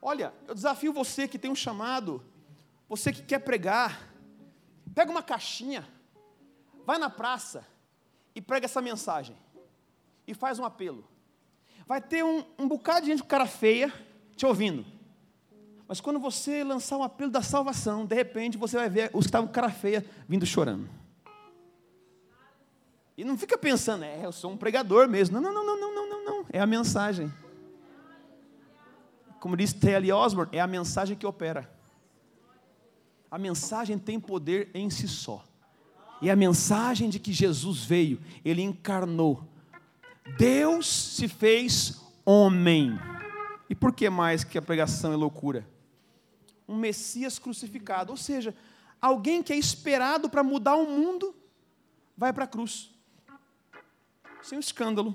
Olha, 0.00 0.32
eu 0.48 0.54
desafio 0.54 0.94
você 0.94 1.28
que 1.28 1.38
tem 1.38 1.50
um 1.50 1.54
chamado 1.54 2.22
você 2.88 3.12
que 3.12 3.22
quer 3.22 3.40
pregar, 3.40 4.12
pega 4.94 5.10
uma 5.10 5.22
caixinha, 5.22 5.86
vai 6.84 6.98
na 6.98 7.10
praça 7.10 7.66
e 8.34 8.40
prega 8.40 8.66
essa 8.66 8.80
mensagem. 8.80 9.36
E 10.26 10.34
faz 10.34 10.58
um 10.58 10.64
apelo. 10.64 11.06
Vai 11.86 12.00
ter 12.00 12.24
um, 12.24 12.44
um 12.58 12.66
bocado 12.66 13.02
de 13.02 13.12
gente 13.12 13.22
com 13.22 13.28
cara 13.28 13.46
feia 13.46 13.92
te 14.36 14.44
ouvindo. 14.44 14.84
Mas 15.88 16.00
quando 16.00 16.18
você 16.18 16.64
lançar 16.64 16.96
um 16.98 17.02
apelo 17.02 17.30
da 17.30 17.42
salvação, 17.42 18.04
de 18.04 18.14
repente 18.14 18.58
você 18.58 18.76
vai 18.76 18.90
ver 18.90 19.10
os 19.12 19.24
que 19.24 19.28
estavam 19.28 19.46
com 19.46 19.52
cara 19.52 19.70
feia 19.70 20.04
vindo 20.28 20.44
chorando. 20.44 20.88
E 23.16 23.24
não 23.24 23.38
fica 23.38 23.56
pensando, 23.56 24.04
é, 24.04 24.24
eu 24.24 24.32
sou 24.32 24.50
um 24.50 24.56
pregador 24.56 25.08
mesmo. 25.08 25.40
Não, 25.40 25.52
não, 25.52 25.64
não, 25.64 25.80
não, 25.80 25.94
não, 25.94 26.08
não, 26.08 26.24
não. 26.24 26.46
É 26.52 26.60
a 26.60 26.66
mensagem. 26.66 27.32
Como 29.40 29.56
disse 29.56 29.76
T.L. 29.76 30.12
Osborne, 30.12 30.56
é 30.56 30.60
a 30.60 30.66
mensagem 30.66 31.16
que 31.16 31.24
opera. 31.24 31.75
A 33.30 33.38
mensagem 33.38 33.98
tem 33.98 34.20
poder 34.20 34.70
em 34.74 34.88
si 34.90 35.08
só. 35.08 35.44
E 36.20 36.30
a 36.30 36.36
mensagem 36.36 37.10
de 37.10 37.18
que 37.18 37.32
Jesus 37.32 37.84
veio, 37.84 38.20
ele 38.44 38.62
encarnou. 38.62 39.46
Deus 40.38 40.86
se 40.86 41.28
fez 41.28 42.00
homem. 42.24 42.98
E 43.68 43.74
por 43.74 43.92
que 43.92 44.08
mais 44.08 44.44
que 44.44 44.58
a 44.58 44.62
pregação 44.62 45.12
é 45.12 45.16
loucura? 45.16 45.66
Um 46.68 46.76
Messias 46.76 47.38
crucificado, 47.38 48.10
ou 48.10 48.16
seja, 48.16 48.54
alguém 49.00 49.42
que 49.42 49.52
é 49.52 49.56
esperado 49.56 50.28
para 50.28 50.42
mudar 50.42 50.76
o 50.76 50.86
mundo, 50.86 51.34
vai 52.16 52.32
para 52.32 52.44
a 52.44 52.48
cruz. 52.48 52.90
sem 54.42 54.56
um 54.56 54.60
escândalo. 54.60 55.14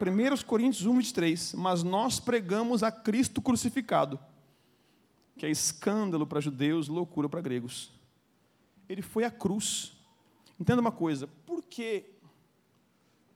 1 0.00 0.44
Coríntios 0.44 0.86
1, 0.86 0.96
23. 0.96 1.54
Mas 1.54 1.82
nós 1.82 2.20
pregamos 2.20 2.82
a 2.82 2.90
Cristo 2.90 3.40
crucificado, 3.40 4.18
que 5.36 5.44
é 5.44 5.50
escândalo 5.50 6.26
para 6.26 6.40
judeus, 6.40 6.88
loucura 6.88 7.28
para 7.28 7.40
gregos. 7.40 7.92
Ele 8.88 9.02
foi 9.02 9.24
à 9.24 9.30
cruz. 9.30 9.92
Entenda 10.58 10.80
uma 10.80 10.92
coisa: 10.92 11.26
por 11.44 11.62
que 11.62 12.06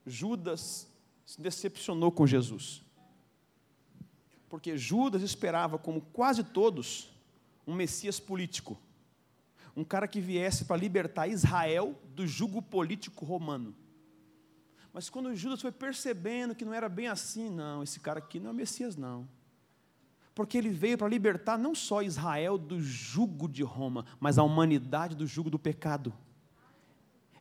Judas 0.07 0.89
se 1.27 1.41
decepcionou 1.41 2.11
com 2.11 2.27
Jesus? 2.27 2.83
Porque 4.49 4.77
Judas 4.77 5.23
esperava, 5.23 5.79
como 5.79 6.01
quase 6.01 6.43
todos, 6.43 7.09
um 7.67 7.75
Messias 7.75 8.19
político. 8.19 8.81
Um 9.77 9.85
cara 9.85 10.09
que 10.09 10.21
viesse 10.21 10.65
para 10.65 10.77
libertar 10.77 11.29
Israel 11.29 11.97
do 12.17 12.27
jugo 12.27 12.61
político 12.61 13.25
romano. 13.25 13.75
Mas 14.93 15.09
quando 15.09 15.35
Judas 15.37 15.63
foi 15.63 15.71
percebendo 15.71 16.55
que 16.55 16.65
não 16.65 16.75
era 16.75 16.89
bem 16.89 17.07
assim, 17.07 17.49
não, 17.49 17.83
esse 17.83 18.01
cara 18.01 18.19
aqui 18.19 18.41
não 18.41 18.51
é 18.51 18.53
Messias, 18.53 18.97
não. 18.97 19.29
Porque 20.41 20.57
ele 20.57 20.71
veio 20.71 20.97
para 20.97 21.07
libertar 21.07 21.59
não 21.59 21.75
só 21.75 22.01
Israel 22.01 22.57
do 22.57 22.81
jugo 22.81 23.47
de 23.47 23.63
Roma, 23.63 24.07
mas 24.19 24.39
a 24.39 24.43
humanidade 24.43 25.15
do 25.15 25.27
jugo 25.27 25.51
do 25.51 25.59
pecado. 25.59 26.15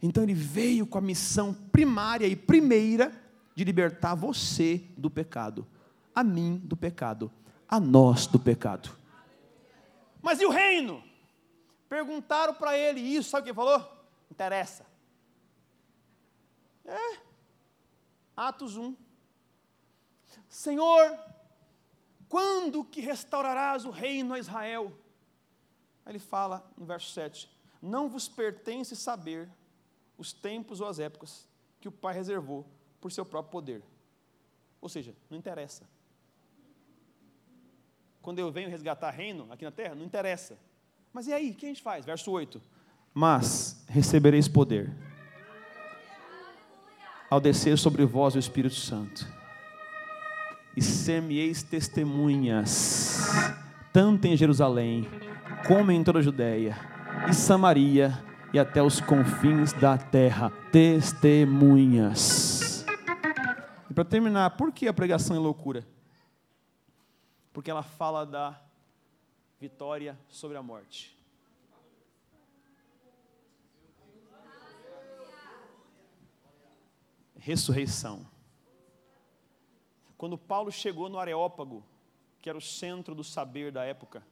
Então 0.03 0.21
ele 0.21 0.33
veio 0.33 0.85
com 0.85 0.97
a 0.97 1.01
missão 1.01 1.53
primária 1.53 2.27
e 2.27 2.35
primeira 2.35 3.13
de 3.55 3.63
libertar 3.63 4.15
você 4.15 4.83
do 4.97 5.09
pecado, 5.09 5.65
a 6.13 6.25
mim 6.25 6.57
do 6.57 6.75
pecado, 6.75 7.31
a 7.69 7.79
nós 7.79 8.27
do 8.27 8.37
pecado. 8.37 8.89
Mas 10.21 10.41
e 10.41 10.45
o 10.45 10.49
reino? 10.49 11.01
Perguntaram 11.87 12.53
para 12.53 12.77
ele 12.77 12.99
isso, 12.99 13.29
sabe 13.29 13.39
o 13.39 13.43
que 13.45 13.49
ele 13.51 13.55
falou? 13.55 13.81
Interessa. 14.29 14.85
É, 16.83 17.17
Atos 18.35 18.75
1. 18.75 18.93
Senhor, 20.49 21.28
quando 22.29 22.85
que 22.85 23.01
restaurarás 23.01 23.83
o 23.85 23.89
reino 23.89 24.35
a 24.35 24.39
Israel? 24.39 24.93
Aí 26.05 26.11
ele 26.11 26.19
fala 26.19 26.63
no 26.77 26.85
verso 26.85 27.11
7: 27.11 27.49
Não 27.81 28.07
vos 28.07 28.29
pertence 28.29 28.95
saber 28.95 29.49
os 30.17 30.31
tempos 30.31 30.79
ou 30.79 30.87
as 30.87 30.99
épocas 30.99 31.47
que 31.81 31.87
o 31.87 31.91
Pai 31.91 32.13
reservou 32.13 32.65
por 33.01 33.11
seu 33.11 33.25
próprio 33.25 33.51
poder. 33.51 33.83
Ou 34.79 34.87
seja, 34.87 35.15
não 35.29 35.37
interessa. 35.37 35.89
Quando 38.21 38.39
eu 38.39 38.51
venho 38.51 38.69
resgatar 38.69 39.09
reino 39.09 39.51
aqui 39.51 39.65
na 39.65 39.71
terra, 39.71 39.95
não 39.95 40.05
interessa. 40.05 40.57
Mas 41.11 41.25
e 41.25 41.33
aí, 41.33 41.51
o 41.51 41.55
que 41.55 41.65
a 41.65 41.69
gente 41.69 41.81
faz? 41.81 42.05
Verso 42.05 42.29
8: 42.31 42.61
Mas 43.11 43.83
recebereis 43.87 44.47
poder 44.47 44.95
ao 47.29 47.39
descer 47.39 47.77
sobre 47.77 48.05
vós 48.05 48.35
o 48.35 48.39
Espírito 48.39 48.75
Santo. 48.75 49.38
E 50.75 50.81
ser-me-eis 50.81 51.63
testemunhas, 51.63 53.17
tanto 53.91 54.25
em 54.25 54.37
Jerusalém, 54.37 55.07
como 55.67 55.91
em 55.91 56.03
toda 56.03 56.19
a 56.19 56.21
Judéia 56.21 56.77
e 57.27 57.33
Samaria 57.33 58.23
e 58.53 58.59
até 58.59 58.81
os 58.81 59.01
confins 59.01 59.73
da 59.73 59.97
terra. 59.97 60.51
Testemunhas. 60.71 62.85
E 63.89 63.93
para 63.93 64.05
terminar, 64.05 64.51
por 64.51 64.71
que 64.71 64.87
a 64.87 64.93
pregação 64.93 65.35
é 65.35 65.39
loucura? 65.39 65.85
Porque 67.51 67.69
ela 67.69 67.83
fala 67.83 68.25
da 68.25 68.57
vitória 69.59 70.17
sobre 70.29 70.55
a 70.55 70.63
morte. 70.63 71.19
ressurreição. 77.39 78.25
Quando 80.19 80.37
Paulo 80.37 80.71
chegou 80.71 81.09
no 81.09 81.17
Areópago, 81.17 81.83
que 82.39 82.47
era 82.47 82.57
o 82.57 82.61
centro 82.61 83.15
do 83.15 83.23
saber 83.23 83.71
da 83.71 83.83
época, 83.83 84.23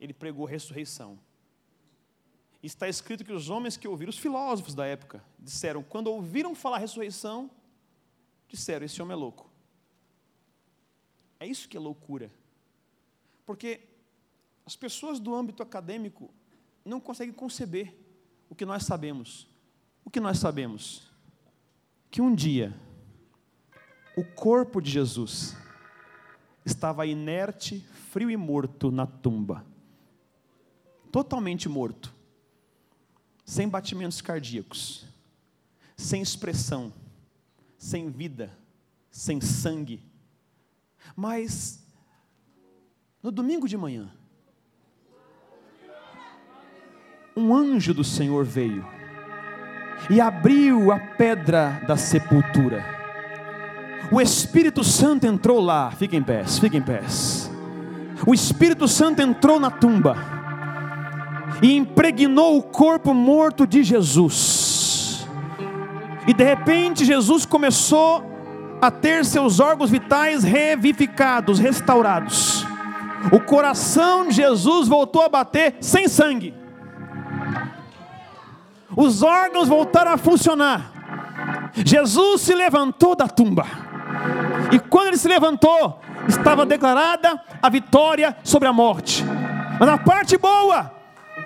ele 0.00 0.14
pregou 0.14 0.46
ressurreição. 0.46 1.18
Está 2.62 2.88
escrito 2.88 3.22
que 3.22 3.32
os 3.32 3.50
homens 3.50 3.76
que 3.76 3.86
ouviram, 3.86 4.08
os 4.08 4.18
filósofos 4.18 4.74
da 4.74 4.86
época, 4.86 5.22
disseram, 5.38 5.82
quando 5.82 6.06
ouviram 6.06 6.54
falar 6.54 6.78
ressurreição, 6.78 7.50
disseram: 8.48 8.86
esse 8.86 9.02
homem 9.02 9.12
é 9.12 9.20
louco. 9.20 9.50
É 11.38 11.46
isso 11.46 11.68
que 11.68 11.76
é 11.76 11.80
loucura. 11.80 12.32
Porque 13.44 13.80
as 14.64 14.74
pessoas 14.74 15.20
do 15.20 15.34
âmbito 15.34 15.62
acadêmico 15.62 16.30
não 16.82 16.98
conseguem 16.98 17.34
conceber 17.34 17.94
o 18.48 18.54
que 18.54 18.64
nós 18.64 18.84
sabemos. 18.84 19.46
O 20.02 20.10
que 20.10 20.20
nós 20.20 20.38
sabemos? 20.38 21.10
que 22.10 22.20
um 22.20 22.34
dia 22.34 22.74
o 24.16 24.24
corpo 24.24 24.80
de 24.80 24.90
Jesus 24.90 25.56
estava 26.64 27.06
inerte, 27.06 27.84
frio 28.10 28.30
e 28.30 28.36
morto 28.36 28.90
na 28.90 29.06
tumba. 29.06 29.64
Totalmente 31.10 31.68
morto. 31.68 32.14
Sem 33.44 33.68
batimentos 33.68 34.20
cardíacos, 34.20 35.04
sem 35.96 36.22
expressão, 36.22 36.92
sem 37.76 38.10
vida, 38.10 38.56
sem 39.10 39.40
sangue. 39.40 40.02
Mas 41.16 41.84
no 43.22 43.32
domingo 43.32 43.66
de 43.66 43.76
manhã, 43.76 44.12
um 47.36 47.54
anjo 47.54 47.92
do 47.92 48.04
Senhor 48.04 48.44
veio 48.44 48.86
e 50.08 50.20
abriu 50.20 50.92
a 50.92 50.98
pedra 50.98 51.82
da 51.86 51.96
sepultura. 51.96 52.99
O 54.10 54.20
Espírito 54.20 54.82
Santo 54.82 55.26
entrou 55.26 55.60
lá, 55.60 55.90
fiquem 55.90 56.18
em 56.18 56.22
pés, 56.22 56.58
fiquem 56.58 56.80
em 56.80 56.82
pés. 56.82 57.50
O 58.26 58.34
Espírito 58.34 58.86
Santo 58.88 59.20
entrou 59.22 59.58
na 59.60 59.70
tumba 59.70 60.16
e 61.62 61.76
impregnou 61.76 62.58
o 62.58 62.62
corpo 62.62 63.14
morto 63.14 63.66
de 63.66 63.82
Jesus. 63.82 65.26
E 66.26 66.34
de 66.34 66.44
repente 66.44 67.04
Jesus 67.04 67.46
começou 67.46 68.24
a 68.80 68.90
ter 68.90 69.24
seus 69.24 69.60
órgãos 69.60 69.90
vitais 69.90 70.42
revivificados, 70.42 71.58
restaurados. 71.58 72.66
O 73.32 73.40
coração 73.40 74.28
de 74.28 74.34
Jesus 74.34 74.88
voltou 74.88 75.22
a 75.22 75.28
bater 75.28 75.76
sem 75.80 76.08
sangue 76.08 76.60
os 78.96 79.22
órgãos 79.22 79.68
voltaram 79.68 80.12
a 80.12 80.16
funcionar. 80.16 80.92
Jesus 81.84 82.42
se 82.42 82.54
levantou 82.54 83.14
da 83.14 83.28
tumba. 83.28 83.66
E 84.72 84.78
quando 84.78 85.08
ele 85.08 85.16
se 85.16 85.28
levantou, 85.28 86.00
estava 86.28 86.64
declarada 86.64 87.40
a 87.60 87.68
vitória 87.68 88.36
sobre 88.42 88.68
a 88.68 88.72
morte. 88.72 89.24
Mas 89.78 89.88
a 89.88 89.98
parte 89.98 90.36
boa 90.36 90.90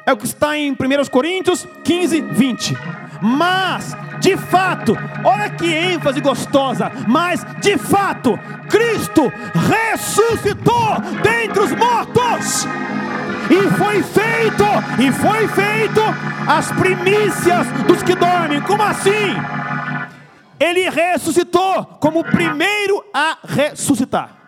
é 0.06 0.12
o 0.12 0.16
que 0.16 0.26
está 0.26 0.56
em 0.56 0.72
1 0.72 0.76
Coríntios 1.10 1.66
15, 1.84 2.20
20. 2.20 2.76
Mas, 3.22 3.96
de 4.20 4.36
fato, 4.36 4.96
olha 5.24 5.48
que 5.50 5.72
ênfase 5.72 6.20
gostosa, 6.20 6.90
mas 7.08 7.44
de 7.60 7.78
fato, 7.78 8.38
Cristo 8.68 9.32
ressuscitou 9.68 11.00
dentre 11.22 11.60
os 11.60 11.72
mortos. 11.72 12.66
E 13.50 13.70
foi 13.76 14.02
feito, 14.02 14.64
e 14.98 15.12
foi 15.12 15.48
feito 15.48 16.00
as 16.46 16.72
primícias 16.72 17.66
dos 17.86 18.02
que 18.02 18.14
dormem. 18.14 18.60
Como 18.62 18.82
assim? 18.82 19.34
Ele 20.58 20.88
ressuscitou 20.88 21.84
como 22.00 22.20
o 22.20 22.24
primeiro 22.24 23.04
a 23.12 23.38
ressuscitar. 23.44 24.44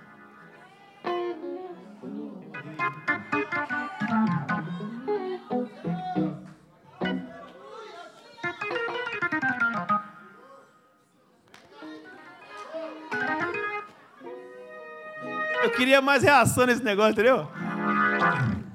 Eu 15.62 15.70
queria 15.72 16.00
mais 16.00 16.22
reação 16.22 16.64
nesse 16.64 16.82
negócio, 16.82 17.12
entendeu? 17.12 17.48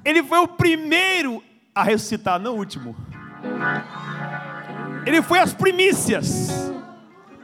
Ele 0.04 0.22
foi 0.24 0.40
o 0.40 0.48
primeiro 0.48 1.42
a 1.74 1.84
ressuscitar, 1.84 2.40
não 2.40 2.56
o 2.56 2.58
último. 2.58 2.96
Ele 5.06 5.22
foi 5.22 5.40
as 5.40 5.54
primícias, 5.54 6.71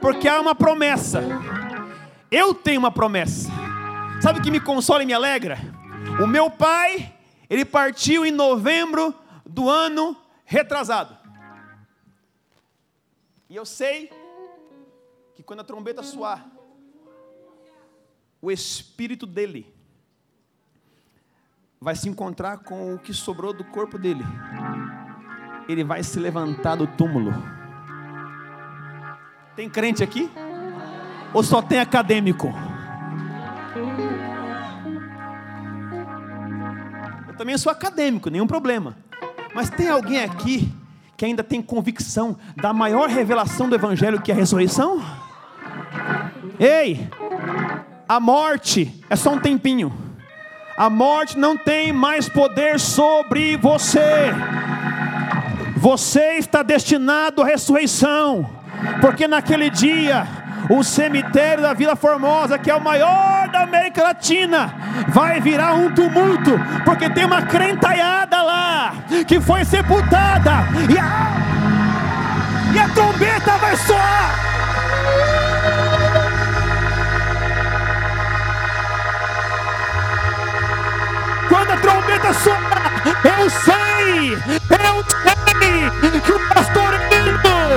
porque 0.00 0.28
há 0.28 0.40
uma 0.40 0.54
promessa. 0.54 1.22
Eu 2.30 2.54
tenho 2.54 2.78
uma 2.78 2.90
promessa. 2.90 3.50
Sabe 4.20 4.40
o 4.40 4.42
que 4.42 4.50
me 4.50 4.60
consola 4.60 5.02
e 5.02 5.06
me 5.06 5.12
alegra? 5.12 5.58
O 6.22 6.26
meu 6.26 6.50
pai, 6.50 7.14
ele 7.48 7.64
partiu 7.64 8.26
em 8.26 8.30
novembro 8.30 9.14
do 9.46 9.68
ano 9.68 10.16
retrasado. 10.44 11.16
E 13.48 13.56
eu 13.56 13.64
sei 13.64 14.10
que 15.34 15.42
quando 15.42 15.60
a 15.60 15.64
trombeta 15.64 16.02
soar, 16.02 16.46
o 18.42 18.50
espírito 18.50 19.26
dele 19.26 19.72
vai 21.80 21.94
se 21.94 22.08
encontrar 22.08 22.58
com 22.58 22.94
o 22.94 22.98
que 22.98 23.14
sobrou 23.14 23.52
do 23.52 23.64
corpo 23.64 23.98
dele. 23.98 24.24
Ele 25.68 25.84
vai 25.84 26.02
se 26.02 26.18
levantar 26.18 26.76
do 26.76 26.86
túmulo. 26.86 27.32
Tem 29.58 29.68
crente 29.68 30.04
aqui? 30.04 30.30
Ou 31.34 31.42
só 31.42 31.60
tem 31.60 31.80
acadêmico? 31.80 32.54
Eu 37.26 37.34
também 37.34 37.58
sou 37.58 37.72
acadêmico, 37.72 38.30
nenhum 38.30 38.46
problema. 38.46 38.96
Mas 39.52 39.68
tem 39.68 39.88
alguém 39.88 40.22
aqui 40.22 40.72
que 41.16 41.24
ainda 41.24 41.42
tem 41.42 41.60
convicção 41.60 42.36
da 42.54 42.72
maior 42.72 43.08
revelação 43.08 43.68
do 43.68 43.74
Evangelho 43.74 44.22
que 44.22 44.30
é 44.30 44.34
a 44.34 44.38
ressurreição? 44.38 45.04
Ei, 46.60 47.10
a 48.08 48.20
morte 48.20 49.04
é 49.10 49.16
só 49.16 49.32
um 49.32 49.40
tempinho. 49.40 49.92
A 50.76 50.88
morte 50.88 51.36
não 51.36 51.56
tem 51.56 51.92
mais 51.92 52.28
poder 52.28 52.78
sobre 52.78 53.56
você. 53.56 54.32
Você 55.76 56.34
está 56.34 56.62
destinado 56.62 57.42
à 57.42 57.44
ressurreição, 57.44 58.57
porque 59.00 59.26
naquele 59.28 59.70
dia 59.70 60.26
o 60.68 60.82
cemitério 60.82 61.62
da 61.62 61.72
Vila 61.72 61.96
Formosa, 61.96 62.58
que 62.58 62.70
é 62.70 62.74
o 62.74 62.80
maior 62.80 63.48
da 63.48 63.62
América 63.62 64.02
Latina, 64.02 64.72
vai 65.08 65.40
virar 65.40 65.74
um 65.74 65.92
tumulto, 65.94 66.60
porque 66.84 67.08
tem 67.08 67.24
uma 67.24 67.42
crentaiada 67.42 68.42
lá 68.42 68.92
que 69.26 69.40
foi 69.40 69.64
sepultada 69.64 70.66
e 70.90 70.98
a, 70.98 72.74
e 72.74 72.78
a 72.78 72.88
trombeta 72.90 73.56
vai 73.58 73.76
soar. 73.76 74.34
Quando 81.48 81.70
a 81.70 81.76
trombeta 81.78 82.32
soar, 82.34 83.02
eu 83.24 83.50
sei, 83.50 84.32
eu 84.34 85.04
sei 85.24 86.20
que 86.20 86.32
o 86.32 86.48
pastor 86.48 87.07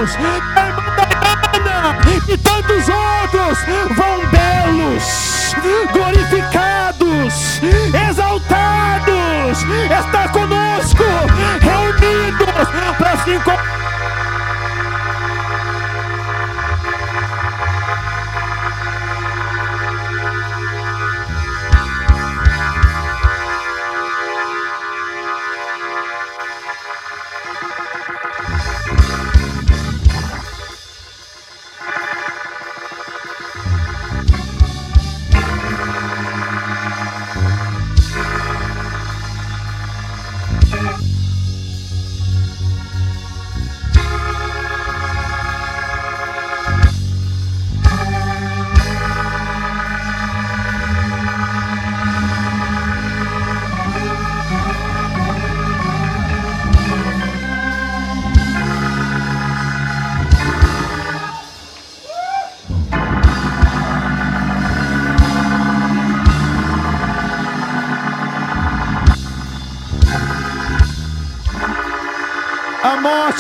Diana 0.04 1.96
e 2.28 2.38
tantos 2.38 2.90
outros 2.90 3.60
vão 3.96 4.26
belos, 4.32 5.56
glorificados, 5.94 7.62
exaltados, 8.10 9.62
estar 9.62 10.32
conosco, 10.32 11.04
reunidos 11.62 12.98
para 12.98 13.18
se 13.18 13.32
encontrar. 13.32 13.81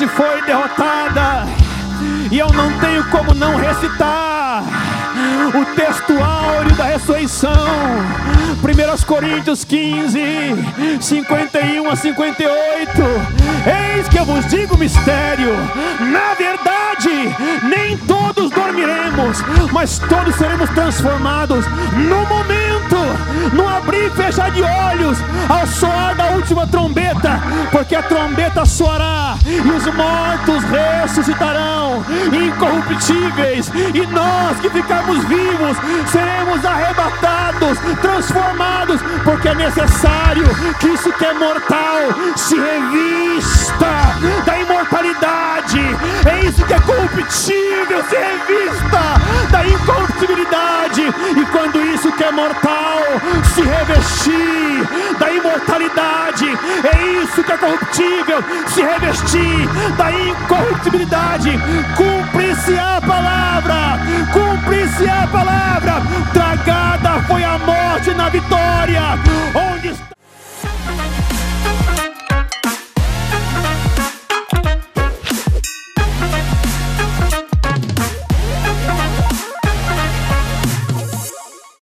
Morte 0.01 0.07
foi 0.07 0.41
derrotada, 0.43 1.45
e 2.31 2.39
eu 2.39 2.47
não 2.53 2.79
tenho 2.79 3.03
como 3.09 3.33
não 3.33 3.55
recitar 3.57 4.30
o 5.49 5.75
texto 5.75 6.13
áureo 6.21 6.75
da 6.75 6.85
ressurreição. 6.85 7.51
1 8.61 9.05
Coríntios 9.05 9.63
15, 9.63 10.19
51 10.99 11.89
a 11.89 11.95
58. 11.95 13.01
Eis 13.95 14.07
que 14.07 14.17
eu 14.17 14.25
vos 14.25 14.45
digo 14.47 14.77
mistério. 14.77 15.51
Na 15.99 16.33
verdade, 16.35 17.35
nem 17.63 17.97
todos 17.97 18.51
dormiremos, 18.51 19.43
mas 19.71 19.99
todos 19.99 20.35
seremos 20.35 20.69
transformados 20.69 21.65
no 21.93 22.25
momento, 22.27 22.97
no 23.53 23.67
abrir 23.67 24.05
e 24.05 24.09
fechar 24.09 24.51
de 24.51 24.61
olhos, 24.61 25.17
ao 25.49 25.65
soar 25.67 26.15
da 26.15 26.27
última 26.29 26.67
trombeta, 26.67 27.41
porque 27.71 27.95
a 27.95 28.03
trombeta 28.03 28.65
soará 28.65 29.35
e 29.45 29.69
os 29.69 29.85
mortos 29.93 30.63
ressuscitarão 30.63 32.03
incorruptíveis, 32.31 33.71
e 33.93 34.05
nós 34.07 34.59
que 34.59 34.69
ficamos 34.69 35.23
vivos 35.31 35.77
seremos 36.11 36.65
arrebatados, 36.65 37.77
transformados, 38.01 39.01
porque 39.23 39.47
é 39.47 39.55
necessário 39.55 40.43
que 40.79 40.87
isso 40.89 41.11
que 41.13 41.25
é 41.25 41.33
mortal 41.33 41.99
se 42.35 42.55
revista 42.55 43.91
da 44.45 44.59
imortalidade, 44.59 45.79
é 46.25 46.45
isso 46.45 46.65
que 46.65 46.73
é 46.73 46.79
corruptível 46.81 48.03
se 48.09 48.15
revista 48.15 49.01
da 49.51 49.65
incorruptibilidade, 49.65 51.01
e 51.37 51.45
quando 51.45 51.81
isso 51.81 52.11
que 52.11 52.23
é 52.23 52.31
mortal 52.31 52.99
se 53.53 53.61
revestir 53.61 54.61
da 55.17 55.31
imortalidade, 55.31 56.47
é 56.93 57.23
isso 57.23 57.43
que 57.43 57.51
é 57.51 57.57
corruptível 57.57 58.43
se 58.67 58.81
revestir 58.81 59.67
da 59.97 60.11
incorruptibilidade, 60.11 61.51
cumpre-se 61.95 62.77
a 62.77 62.99
palavra, 63.01 63.99
cumpre-se 64.33 65.07
palavra, 65.27 66.01
tragada 66.33 67.21
foi 67.27 67.43
a 67.43 67.57
morte 67.57 68.13
na 68.13 68.29
vitória, 68.29 69.01
onde 69.55 69.89
está 69.89 70.10